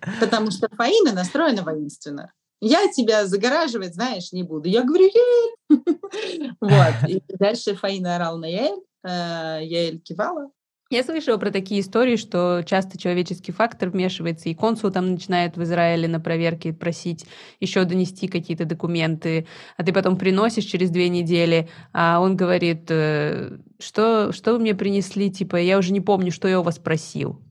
потому 0.20 0.50
что 0.50 0.68
Фаина 0.74 1.12
настроена 1.12 1.62
воинственно. 1.62 2.32
Я 2.60 2.90
тебя 2.90 3.26
загораживать, 3.26 3.94
знаешь, 3.94 4.32
не 4.32 4.42
буду. 4.42 4.68
Я 4.68 4.82
говорю, 4.82 5.04
Яэль. 5.04 5.54
Вот. 6.60 7.08
И 7.08 7.22
дальше 7.28 7.74
Фаина 7.74 8.16
орал 8.16 8.38
на 8.38 8.46
Яэль, 8.46 8.80
э, 9.04 9.60
Яэль 9.62 10.00
кивала, 10.00 10.50
я 10.88 11.02
слышала 11.02 11.36
про 11.36 11.50
такие 11.50 11.80
истории, 11.80 12.16
что 12.16 12.62
часто 12.64 12.96
человеческий 12.96 13.50
фактор 13.50 13.90
вмешивается, 13.90 14.48
и 14.48 14.54
консул 14.54 14.90
там 14.90 15.12
начинает 15.12 15.56
в 15.56 15.62
Израиле 15.64 16.06
на 16.06 16.20
проверке 16.20 16.72
просить 16.72 17.26
еще 17.58 17.84
донести 17.84 18.28
какие-то 18.28 18.66
документы, 18.66 19.46
а 19.76 19.82
ты 19.82 19.92
потом 19.92 20.16
приносишь 20.16 20.64
через 20.64 20.90
две 20.90 21.08
недели, 21.08 21.68
а 21.92 22.20
он 22.20 22.36
говорит, 22.36 22.86
э, 22.88 23.58
что, 23.80 24.32
что 24.32 24.52
вы 24.52 24.60
мне 24.60 24.74
принесли, 24.74 25.30
типа, 25.30 25.56
я 25.56 25.78
уже 25.78 25.92
не 25.92 26.00
помню, 26.00 26.30
что 26.30 26.46
я 26.46 26.60
у 26.60 26.62
вас 26.62 26.78
просил. 26.78 27.42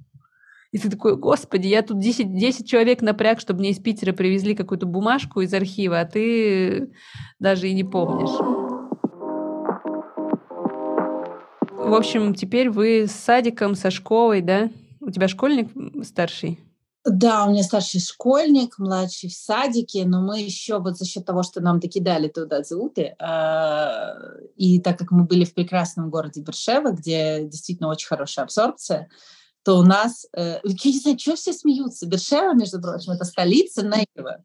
И 0.72 0.78
ты 0.78 0.90
такой, 0.90 1.18
господи, 1.18 1.68
я 1.68 1.82
тут 1.82 2.00
10, 2.00 2.36
10 2.36 2.68
человек 2.68 3.02
напряг, 3.02 3.40
чтобы 3.40 3.60
мне 3.60 3.70
из 3.72 3.80
Питера 3.80 4.14
привезли 4.14 4.56
какую-то 4.56 4.86
бумажку 4.86 5.42
из 5.42 5.54
архива, 5.54 6.02
а 6.02 6.06
ты 6.06 6.92
даже 7.40 7.70
и 7.70 7.74
не 7.74 7.84
помнишь. 7.84 8.65
В 11.90 11.94
общем, 11.94 12.34
теперь 12.34 12.70
вы 12.70 13.06
с 13.08 13.12
садиком, 13.12 13.76
со 13.76 13.92
школой, 13.92 14.42
да? 14.42 14.70
У 15.00 15.12
тебя 15.12 15.28
школьник 15.28 15.70
старший? 16.04 16.60
Да, 17.06 17.46
у 17.46 17.52
меня 17.52 17.62
старший 17.62 18.02
школьник, 18.02 18.80
младший 18.80 19.30
в 19.30 19.34
садике, 19.34 20.06
но 20.06 20.24
мы 20.24 20.42
еще 20.42 20.80
вот 20.80 20.98
за 20.98 21.06
счет 21.06 21.24
того, 21.24 21.44
что 21.44 21.62
нам 21.62 21.80
докидали 21.80 22.28
туда 22.30 22.64
зауты, 22.64 23.16
а, 23.20 24.16
и 24.56 24.80
так 24.80 24.98
как 24.98 25.12
мы 25.12 25.26
были 25.26 25.46
в 25.46 25.54
прекрасном 25.54 26.10
городе 26.10 26.42
Бершева, 26.42 26.92
где 26.92 27.46
действительно 27.46 27.90
очень 27.90 28.08
хорошая 28.08 28.46
абсорбция, 28.46 29.08
то 29.64 29.78
у 29.78 29.84
нас, 29.84 30.26
э, 30.36 30.60
я 30.64 30.92
не 30.92 31.00
знаю, 31.00 31.20
что 31.20 31.36
все 31.36 31.54
смеются, 31.54 32.08
Бершева, 32.08 32.56
между 32.56 32.82
прочим, 32.82 33.12
это 33.12 33.24
столица 33.24 33.84
Нейва. 33.84 34.44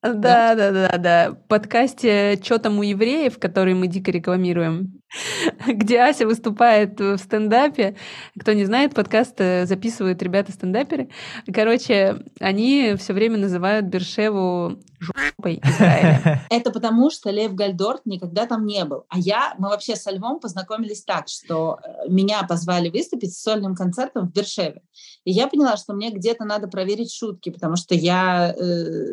Да, 0.00 0.54
да, 0.54 0.70
да, 0.70 0.98
да. 0.98 1.30
В 1.32 1.48
подкасте 1.48 2.38
«Чё 2.40 2.58
там 2.58 2.78
у 2.78 2.82
евреев», 2.82 3.40
который 3.40 3.74
мы 3.74 3.88
дико 3.88 4.12
рекламируем, 4.12 4.97
где 5.66 6.00
Ася 6.00 6.26
выступает 6.26 7.00
в 7.00 7.18
стендапе. 7.18 7.96
Кто 8.38 8.52
не 8.52 8.64
знает, 8.64 8.94
подкаст 8.94 9.40
э, 9.40 9.66
записывают 9.66 10.22
ребята-стендаперы. 10.22 11.08
Короче, 11.52 12.24
они 12.40 12.94
все 12.98 13.12
время 13.12 13.38
называют 13.38 13.86
Бершеву 13.86 14.78
жопой 15.00 15.60
Израиля. 15.62 16.42
Это 16.50 16.70
потому, 16.70 17.10
что 17.10 17.30
Лев 17.30 17.54
Гальдорт 17.54 18.02
никогда 18.04 18.46
там 18.46 18.66
не 18.66 18.84
был. 18.84 19.04
А 19.08 19.18
я, 19.18 19.54
мы 19.58 19.68
вообще 19.68 19.96
со 19.96 20.10
Львом 20.10 20.40
познакомились 20.40 21.04
так, 21.04 21.28
что 21.28 21.78
э, 21.82 22.08
меня 22.08 22.42
позвали 22.42 22.90
выступить 22.90 23.34
с 23.34 23.42
сольным 23.42 23.74
концертом 23.74 24.28
в 24.28 24.32
Бершеве. 24.32 24.82
И 25.24 25.32
я 25.32 25.46
поняла, 25.46 25.76
что 25.76 25.94
мне 25.94 26.10
где-то 26.10 26.44
надо 26.44 26.68
проверить 26.68 27.12
шутки, 27.12 27.50
потому 27.50 27.76
что 27.76 27.94
я 27.94 28.54
э, 28.58 29.04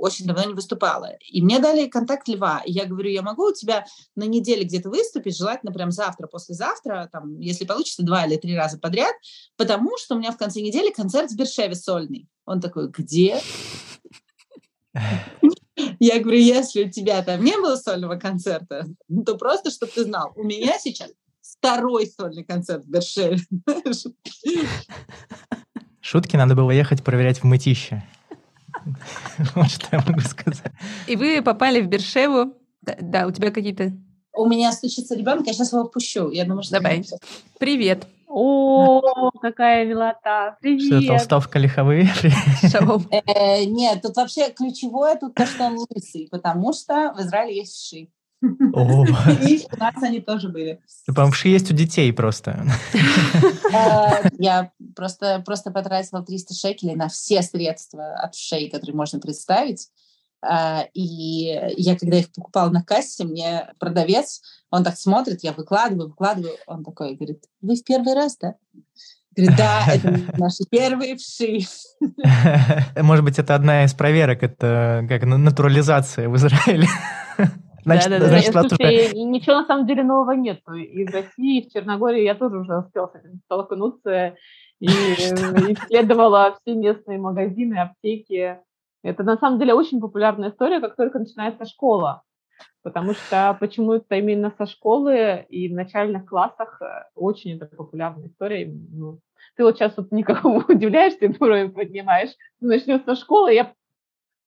очень 0.00 0.26
давно 0.26 0.44
не 0.44 0.54
выступала. 0.54 1.12
И 1.20 1.42
мне 1.42 1.58
дали 1.58 1.88
контакт 1.88 2.28
Льва. 2.28 2.62
И 2.64 2.72
я 2.72 2.86
говорю, 2.86 3.10
я 3.10 3.22
могу 3.22 3.48
у 3.48 3.52
тебя 3.52 3.84
на 4.16 4.24
неделе 4.24 4.64
где-то 4.64 4.88
выступить, 4.88 5.36
желательно 5.36 5.72
прям 5.72 5.90
завтра, 5.90 6.26
послезавтра, 6.26 7.08
там, 7.12 7.38
если 7.38 7.64
получится, 7.64 8.02
два 8.02 8.26
или 8.26 8.36
три 8.36 8.56
раза 8.56 8.78
подряд, 8.78 9.14
потому 9.56 9.96
что 9.98 10.14
у 10.14 10.18
меня 10.18 10.32
в 10.32 10.36
конце 10.36 10.60
недели 10.60 10.90
концерт 10.90 11.30
в 11.30 11.36
Бершеве 11.36 11.74
сольный. 11.74 12.28
Он 12.46 12.60
такой, 12.60 12.88
где? 12.88 13.40
Я 15.98 16.20
говорю, 16.20 16.38
если 16.38 16.84
у 16.84 16.90
тебя 16.90 17.22
там 17.22 17.44
не 17.44 17.56
было 17.56 17.76
сольного 17.76 18.16
концерта, 18.16 18.86
то 19.24 19.36
просто, 19.36 19.70
чтобы 19.70 19.92
ты 19.92 20.04
знал, 20.04 20.32
у 20.34 20.42
меня 20.42 20.78
сейчас 20.78 21.10
второй 21.40 22.06
сольный 22.06 22.44
концерт 22.44 22.84
в 22.84 22.88
Бершеве. 22.88 23.38
Шутки 26.00 26.36
надо 26.36 26.54
было 26.54 26.70
ехать 26.70 27.04
проверять 27.04 27.38
в 27.38 27.44
мытище. 27.44 28.02
Вот 29.54 29.70
что 29.70 29.86
я 29.92 30.02
могу 30.06 30.20
сказать. 30.20 30.62
И 31.06 31.16
вы 31.16 31.42
попали 31.42 31.80
в 31.80 31.86
Бершеву. 31.88 32.54
Да, 32.82 33.26
у 33.26 33.30
тебя 33.30 33.50
какие-то... 33.50 33.92
У 34.32 34.46
меня 34.46 34.72
стучится 34.72 35.14
ребенок, 35.16 35.46
я 35.46 35.52
сейчас 35.52 35.72
его 35.72 35.84
пущу. 35.84 36.30
Я 36.30 36.44
думаю, 36.44 36.62
что... 36.62 36.78
Давай. 36.78 37.04
Привет. 37.58 38.06
О, 38.32 39.30
какая 39.42 39.84
милота! 39.84 40.52
Что, 40.52 40.62
Привет! 40.62 41.08
толстовка 41.08 41.58
лиховые? 41.58 42.08
Э, 43.26 43.64
Нет, 43.64 44.02
тут 44.02 44.16
вообще 44.16 44.50
ключевое 44.52 45.16
тут 45.16 45.34
то, 45.34 45.46
что 45.46 45.64
он 45.64 45.78
лысый, 45.78 46.28
потому 46.30 46.72
что 46.72 47.12
в 47.16 47.20
Израиле 47.20 47.56
есть 47.58 47.74
вши. 47.74 48.08
О, 48.72 49.04
И 49.46 49.66
у 49.72 49.76
нас 49.76 49.94
они 50.02 50.20
тоже 50.20 50.48
были. 50.48 50.80
по-моему, 51.06 51.32
вши 51.32 51.48
есть 51.48 51.70
у 51.72 51.74
детей 51.74 52.12
просто. 52.12 52.64
Э, 53.72 54.28
Я 54.38 54.70
просто, 54.94 55.42
просто 55.44 55.70
потратила 55.70 56.22
300 56.22 56.54
шекелей 56.54 56.94
на 56.94 57.08
все 57.08 57.42
средства 57.42 58.14
от 58.14 58.34
вшей, 58.34 58.70
которые 58.70 58.94
можно 58.96 59.18
представить. 59.20 59.88
Э, 60.42 60.84
И 60.94 61.46
я, 61.76 61.96
когда 61.98 62.16
их 62.18 62.32
покупала 62.32 62.70
на 62.70 62.82
кассе, 62.82 63.24
мне 63.24 63.72
продавец, 63.78 64.40
он 64.70 64.84
так 64.84 64.96
смотрит, 64.96 65.42
я 65.42 65.52
выкладываю, 65.52 66.08
выкладываю, 66.08 66.54
он 66.66 66.84
такой 66.84 67.14
говорит, 67.14 67.44
вы 67.60 67.74
в 67.76 67.84
первый 67.84 68.14
раз, 68.14 68.36
да? 68.38 68.54
Говорит, 69.36 69.56
да, 69.56 69.82
это 69.94 70.18
наши 70.38 70.64
первые 70.70 71.16
вши. 71.16 71.60
Может 73.02 73.24
быть, 73.24 73.38
это 73.38 73.54
одна 73.54 73.84
из 73.84 73.94
проверок, 73.94 74.42
это 74.42 75.04
как 75.08 75.24
на- 75.24 75.38
натурализация 75.38 76.28
в 76.28 76.36
Израиле. 76.36 76.86
Значит, 77.82 78.10
Да-да-да. 78.10 78.28
значит, 78.28 78.46
Нет, 78.48 78.54
вас 78.54 78.66
уже- 78.66 78.76
слушай, 78.76 79.24
ничего 79.24 79.60
на 79.62 79.66
самом 79.66 79.86
деле 79.86 80.02
нового 80.04 80.32
нет. 80.32 80.60
Из 80.68 81.14
России 81.14 81.66
в 81.66 81.72
Черногории 81.72 82.22
я 82.24 82.34
тоже 82.34 82.58
уже 82.58 82.76
успела 82.78 83.06
с 83.06 83.14
этим 83.18 83.40
столкнуться 83.46 84.34
и 84.80 84.86
э, 84.86 85.72
исследовала 85.72 86.58
все 86.60 86.74
местные 86.74 87.18
магазины, 87.18 87.74
аптеки. 87.78 88.58
Это 89.02 89.22
на 89.22 89.36
самом 89.36 89.58
деле 89.58 89.74
очень 89.74 90.00
популярная 90.00 90.50
история, 90.50 90.80
как 90.80 90.96
только 90.96 91.18
начинается 91.18 91.64
школа. 91.64 92.22
Потому 92.82 93.12
что 93.12 93.56
почему-то 93.60 94.14
именно 94.14 94.52
со 94.56 94.66
школы 94.66 95.46
и 95.48 95.68
в 95.68 95.74
начальных 95.74 96.26
классах 96.26 96.80
э, 96.80 97.04
очень 97.14 97.56
это 97.56 97.66
популярная 97.66 98.28
история. 98.28 98.66
Ну, 98.66 99.20
ты 99.56 99.64
вот 99.64 99.76
сейчас 99.76 99.96
вот 99.96 100.10
никого 100.12 100.64
удивляешься, 100.68 101.20
ты 101.20 101.36
уровень 101.38 101.72
поднимаешь. 101.72 102.30
Начнешь 102.60 103.04
со 103.04 103.14
школы, 103.14 103.52
я 103.52 103.72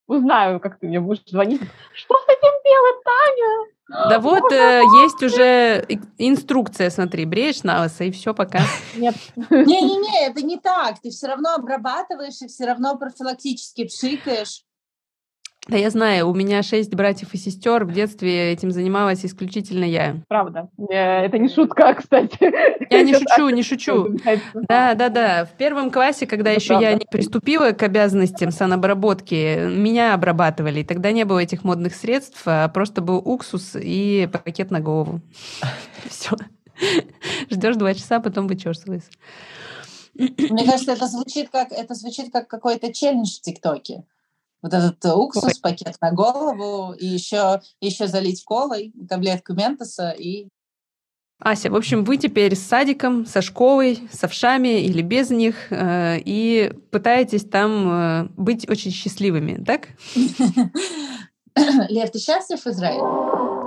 узнаю, 0.08 0.60
как 0.60 0.80
ты 0.80 0.88
мне 0.88 1.00
будешь 1.00 1.24
звонить. 1.26 1.62
Что 1.94 2.16
с 2.16 2.24
этим 2.26 2.52
делать, 2.64 3.04
Таня? 3.04 4.10
Да 4.10 4.20
вот 4.20 4.52
э, 4.52 4.82
есть 5.04 5.22
уже 5.22 5.86
инструкция, 6.18 6.90
смотри, 6.90 7.26
бреешь 7.26 7.64
на 7.64 7.82
лысо, 7.82 8.06
и 8.06 8.12
все, 8.12 8.34
пока. 8.34 8.62
Нет. 8.96 9.16
Не-не-не, 9.36 10.28
это 10.28 10.42
не 10.42 10.58
так. 10.58 11.00
Ты 11.02 11.10
все 11.10 11.28
равно 11.28 11.54
обрабатываешь 11.56 12.42
и 12.42 12.48
все 12.48 12.66
равно 12.66 12.98
профилактически 12.98 13.86
пшикаешь. 13.86 14.64
Да 15.68 15.78
я 15.78 15.90
знаю, 15.90 16.28
у 16.30 16.34
меня 16.34 16.62
шесть 16.62 16.94
братьев 16.94 17.34
и 17.34 17.38
сестер, 17.38 17.86
в 17.86 17.94
детстве 17.94 18.52
этим 18.52 18.70
занималась 18.72 19.26
исключительно 19.26 19.86
я. 19.86 20.18
Правда. 20.28 20.68
Э, 20.78 21.26
Это 21.26 21.38
не 21.38 21.48
шутка, 21.48 21.94
кстати. 21.98 22.38
Я 22.90 23.02
не 23.02 23.14
шучу, 23.14 23.48
не 23.48 23.64
шучу. 23.64 24.18
Да, 24.68 24.94
да, 24.94 25.08
да. 25.08 25.46
В 25.46 25.52
первом 25.52 25.90
классе, 25.90 26.28
когда 26.28 26.52
Это 26.52 26.60
еще 26.60 26.74
я 26.74 26.80
правда. 26.80 27.00
не 27.00 27.06
приступила 27.10 27.72
к 27.72 27.82
обязанностям 27.82 28.52
санобработки, 28.52 29.68
меня 29.70 30.14
обрабатывали. 30.14 30.82
И 30.82 30.84
тогда 30.84 31.14
не 31.14 31.24
было 31.24 31.40
этих 31.40 31.64
модных 31.64 31.96
средств, 31.96 32.42
а 32.46 32.68
просто 32.68 33.02
был 33.02 33.18
уксус 33.18 33.78
и 33.80 34.28
пакет 34.32 34.70
на 34.70 34.82
голову. 34.82 35.22
Все. 36.10 36.32
Ждешь 37.50 37.78
два 37.78 37.94
часа, 37.94 38.20
потом 38.20 38.48
вычесываешься. 38.48 39.12
Мне 40.16 40.66
кажется, 40.66 40.92
это 40.92 41.08
звучит 41.08 41.50
как 41.50 41.72
это 41.72 41.96
звучит 41.96 42.32
как 42.32 42.48
какой-то 42.48 42.94
челлендж 42.94 43.38
в 43.38 43.42
ТикТоке. 43.42 44.04
Вот 44.64 44.74
этот 44.74 45.04
э, 45.06 45.14
уксус, 45.14 45.60
пакет 45.60 45.96
на 46.02 46.12
голову, 46.12 46.94
и 46.94 47.06
еще, 47.06 47.62
еще 47.82 48.08
залить 48.08 48.44
колой, 48.44 48.94
таблетку 49.08 49.54
ментоса, 49.54 50.10
и 50.12 50.48
Ася, 51.40 51.70
в 51.70 51.76
общем, 51.76 52.06
вы 52.06 52.16
теперь 52.16 52.56
с 52.56 52.62
садиком, 52.62 53.26
со 53.26 53.42
школой, 53.42 54.08
с 54.10 54.24
овшами 54.24 54.82
или 54.82 55.02
без 55.02 55.30
них, 55.30 55.56
э, 55.72 56.20
и 56.24 56.72
пытаетесь 56.90 57.44
там 57.44 57.90
э, 57.92 58.28
быть 58.38 58.70
очень 58.70 58.92
счастливыми, 58.92 59.62
так? 59.62 59.90
Лев, 61.90 62.12
ты 62.12 62.20
счастлив 62.20 62.62
в 62.64 62.68
Израиле? 62.68 63.63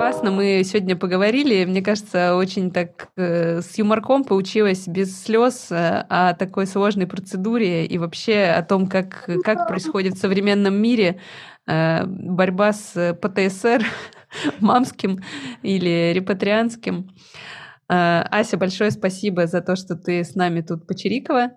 Классно, 0.00 0.30
мы 0.30 0.62
сегодня 0.64 0.96
поговорили. 0.96 1.66
Мне 1.66 1.82
кажется, 1.82 2.34
очень 2.34 2.70
так 2.70 3.10
э, 3.16 3.60
с 3.60 3.76
юморком 3.76 4.24
получилось, 4.24 4.88
без 4.88 5.22
слез, 5.22 5.70
э, 5.70 6.06
о 6.08 6.32
такой 6.32 6.66
сложной 6.66 7.06
процедуре 7.06 7.84
и 7.84 7.98
вообще 7.98 8.44
о 8.44 8.62
том, 8.62 8.86
как, 8.86 9.28
как 9.44 9.68
происходит 9.68 10.14
в 10.14 10.18
современном 10.18 10.72
мире 10.72 11.20
э, 11.66 12.06
борьба 12.06 12.72
с 12.72 13.14
ПТСР 13.20 13.84
мамским 14.60 15.22
или 15.60 16.12
репатрианским. 16.14 17.10
Э, 17.90 18.22
Ася, 18.22 18.56
большое 18.56 18.92
спасибо 18.92 19.46
за 19.46 19.60
то, 19.60 19.76
что 19.76 19.96
ты 19.96 20.24
с 20.24 20.34
нами 20.34 20.62
тут 20.62 20.86
почирикала. 20.86 21.50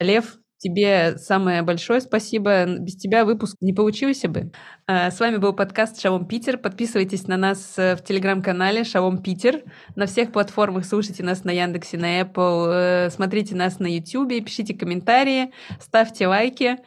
Лев, 0.00 0.38
тебе 0.66 1.16
самое 1.18 1.62
большое 1.62 2.00
спасибо. 2.00 2.66
Без 2.66 2.96
тебя 2.96 3.24
выпуск 3.24 3.56
не 3.60 3.72
получился 3.72 4.28
бы. 4.28 4.50
Э, 4.88 5.10
С 5.10 5.20
вами 5.20 5.36
был 5.36 5.52
подкаст 5.52 6.00
Шалом 6.00 6.26
Питер. 6.26 6.58
Подписывайтесь 6.58 7.28
на 7.28 7.36
нас 7.36 7.74
э, 7.76 7.94
в 7.94 8.02
телеграм-канале 8.02 8.82
Шалом 8.82 9.22
Питер. 9.22 9.62
На 9.94 10.06
всех 10.06 10.32
платформах 10.32 10.84
слушайте 10.84 11.22
нас 11.22 11.44
на 11.44 11.50
Яндексе, 11.50 11.98
на 11.98 12.20
Apple. 12.20 13.06
э, 13.06 13.10
Смотрите 13.10 13.54
нас 13.54 13.78
на 13.78 13.86
YouTube, 13.86 14.44
пишите 14.44 14.74
комментарии, 14.74 15.52
ставьте 15.80 16.26
лайки. 16.26 16.78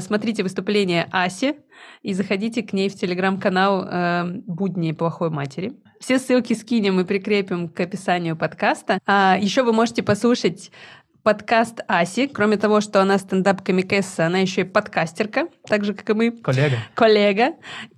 Смотрите 0.00 0.42
выступление 0.42 1.06
Аси 1.12 1.56
и 2.00 2.14
заходите 2.14 2.62
к 2.62 2.72
ней 2.72 2.88
в 2.88 2.94
телеграм-канал 2.94 4.32
«Будни 4.46 4.92
плохой 4.92 5.28
матери». 5.28 5.74
Все 6.00 6.18
ссылки 6.18 6.54
скинем 6.54 6.98
и 6.98 7.04
прикрепим 7.04 7.68
к 7.68 7.78
описанию 7.80 8.36
подкаста. 8.38 9.00
А 9.04 9.36
еще 9.38 9.64
вы 9.64 9.74
можете 9.74 10.02
послушать 10.02 10.70
подкаст 11.26 11.80
Аси. 11.88 12.28
Кроме 12.28 12.56
того, 12.56 12.80
что 12.80 13.02
она 13.02 13.18
стендап-комикесса, 13.18 14.26
она 14.26 14.38
еще 14.38 14.60
и 14.60 14.64
подкастерка, 14.64 15.48
так 15.66 15.84
же, 15.84 15.92
как 15.92 16.08
и 16.10 16.12
мы 16.12 16.30
Коллега. 16.30 16.76
коллега. 16.94 17.54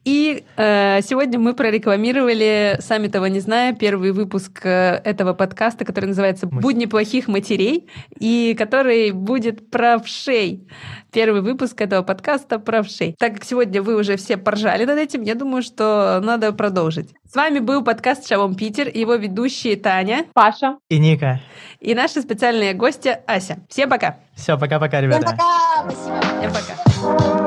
И 0.06 0.44
э, 0.56 1.00
сегодня 1.02 1.38
мы 1.38 1.52
прорекламировали, 1.52 2.78
сами 2.80 3.08
того 3.08 3.26
не 3.26 3.40
зная, 3.40 3.74
первый 3.74 4.12
выпуск 4.12 4.64
э, 4.64 5.02
этого 5.04 5.34
подкаста, 5.34 5.84
который 5.84 6.06
называется 6.06 6.46
«Будни 6.46 6.86
плохих 6.86 7.28
матерей», 7.28 7.86
и 8.18 8.54
который 8.58 9.10
будет 9.10 9.70
про 9.70 9.98
вшей. 9.98 10.66
Первый 11.12 11.42
выпуск 11.42 11.78
этого 11.82 12.02
подкаста 12.02 12.58
про 12.58 12.82
вшей. 12.82 13.14
Так 13.18 13.34
как 13.34 13.44
сегодня 13.44 13.82
вы 13.82 13.96
уже 13.96 14.16
все 14.16 14.38
поржали 14.38 14.86
над 14.86 14.98
этим, 14.98 15.20
я 15.20 15.34
думаю, 15.34 15.62
что 15.62 16.20
надо 16.22 16.52
продолжить. 16.52 17.10
С 17.30 17.34
вами 17.34 17.58
был 17.58 17.84
подкаст 17.84 18.26
«Шалом 18.26 18.54
Питер», 18.54 18.88
его 18.88 19.16
ведущие 19.16 19.76
Таня 19.76 20.24
Паша. 20.32 20.78
И 20.88 20.98
Ника. 20.98 21.42
и 21.80 21.94
наши 21.94 22.22
специальные 22.22 22.72
гости 22.72 23.17
Ася. 23.26 23.56
Всем 23.68 23.88
пока. 23.90 24.16
Все, 24.34 24.56
пока-пока, 24.58 25.00
ребята. 25.00 25.26
Всем 25.26 25.36
пока, 25.36 25.90
спасибо. 25.90 26.20
Всем 26.38 26.52
пока. 26.52 27.37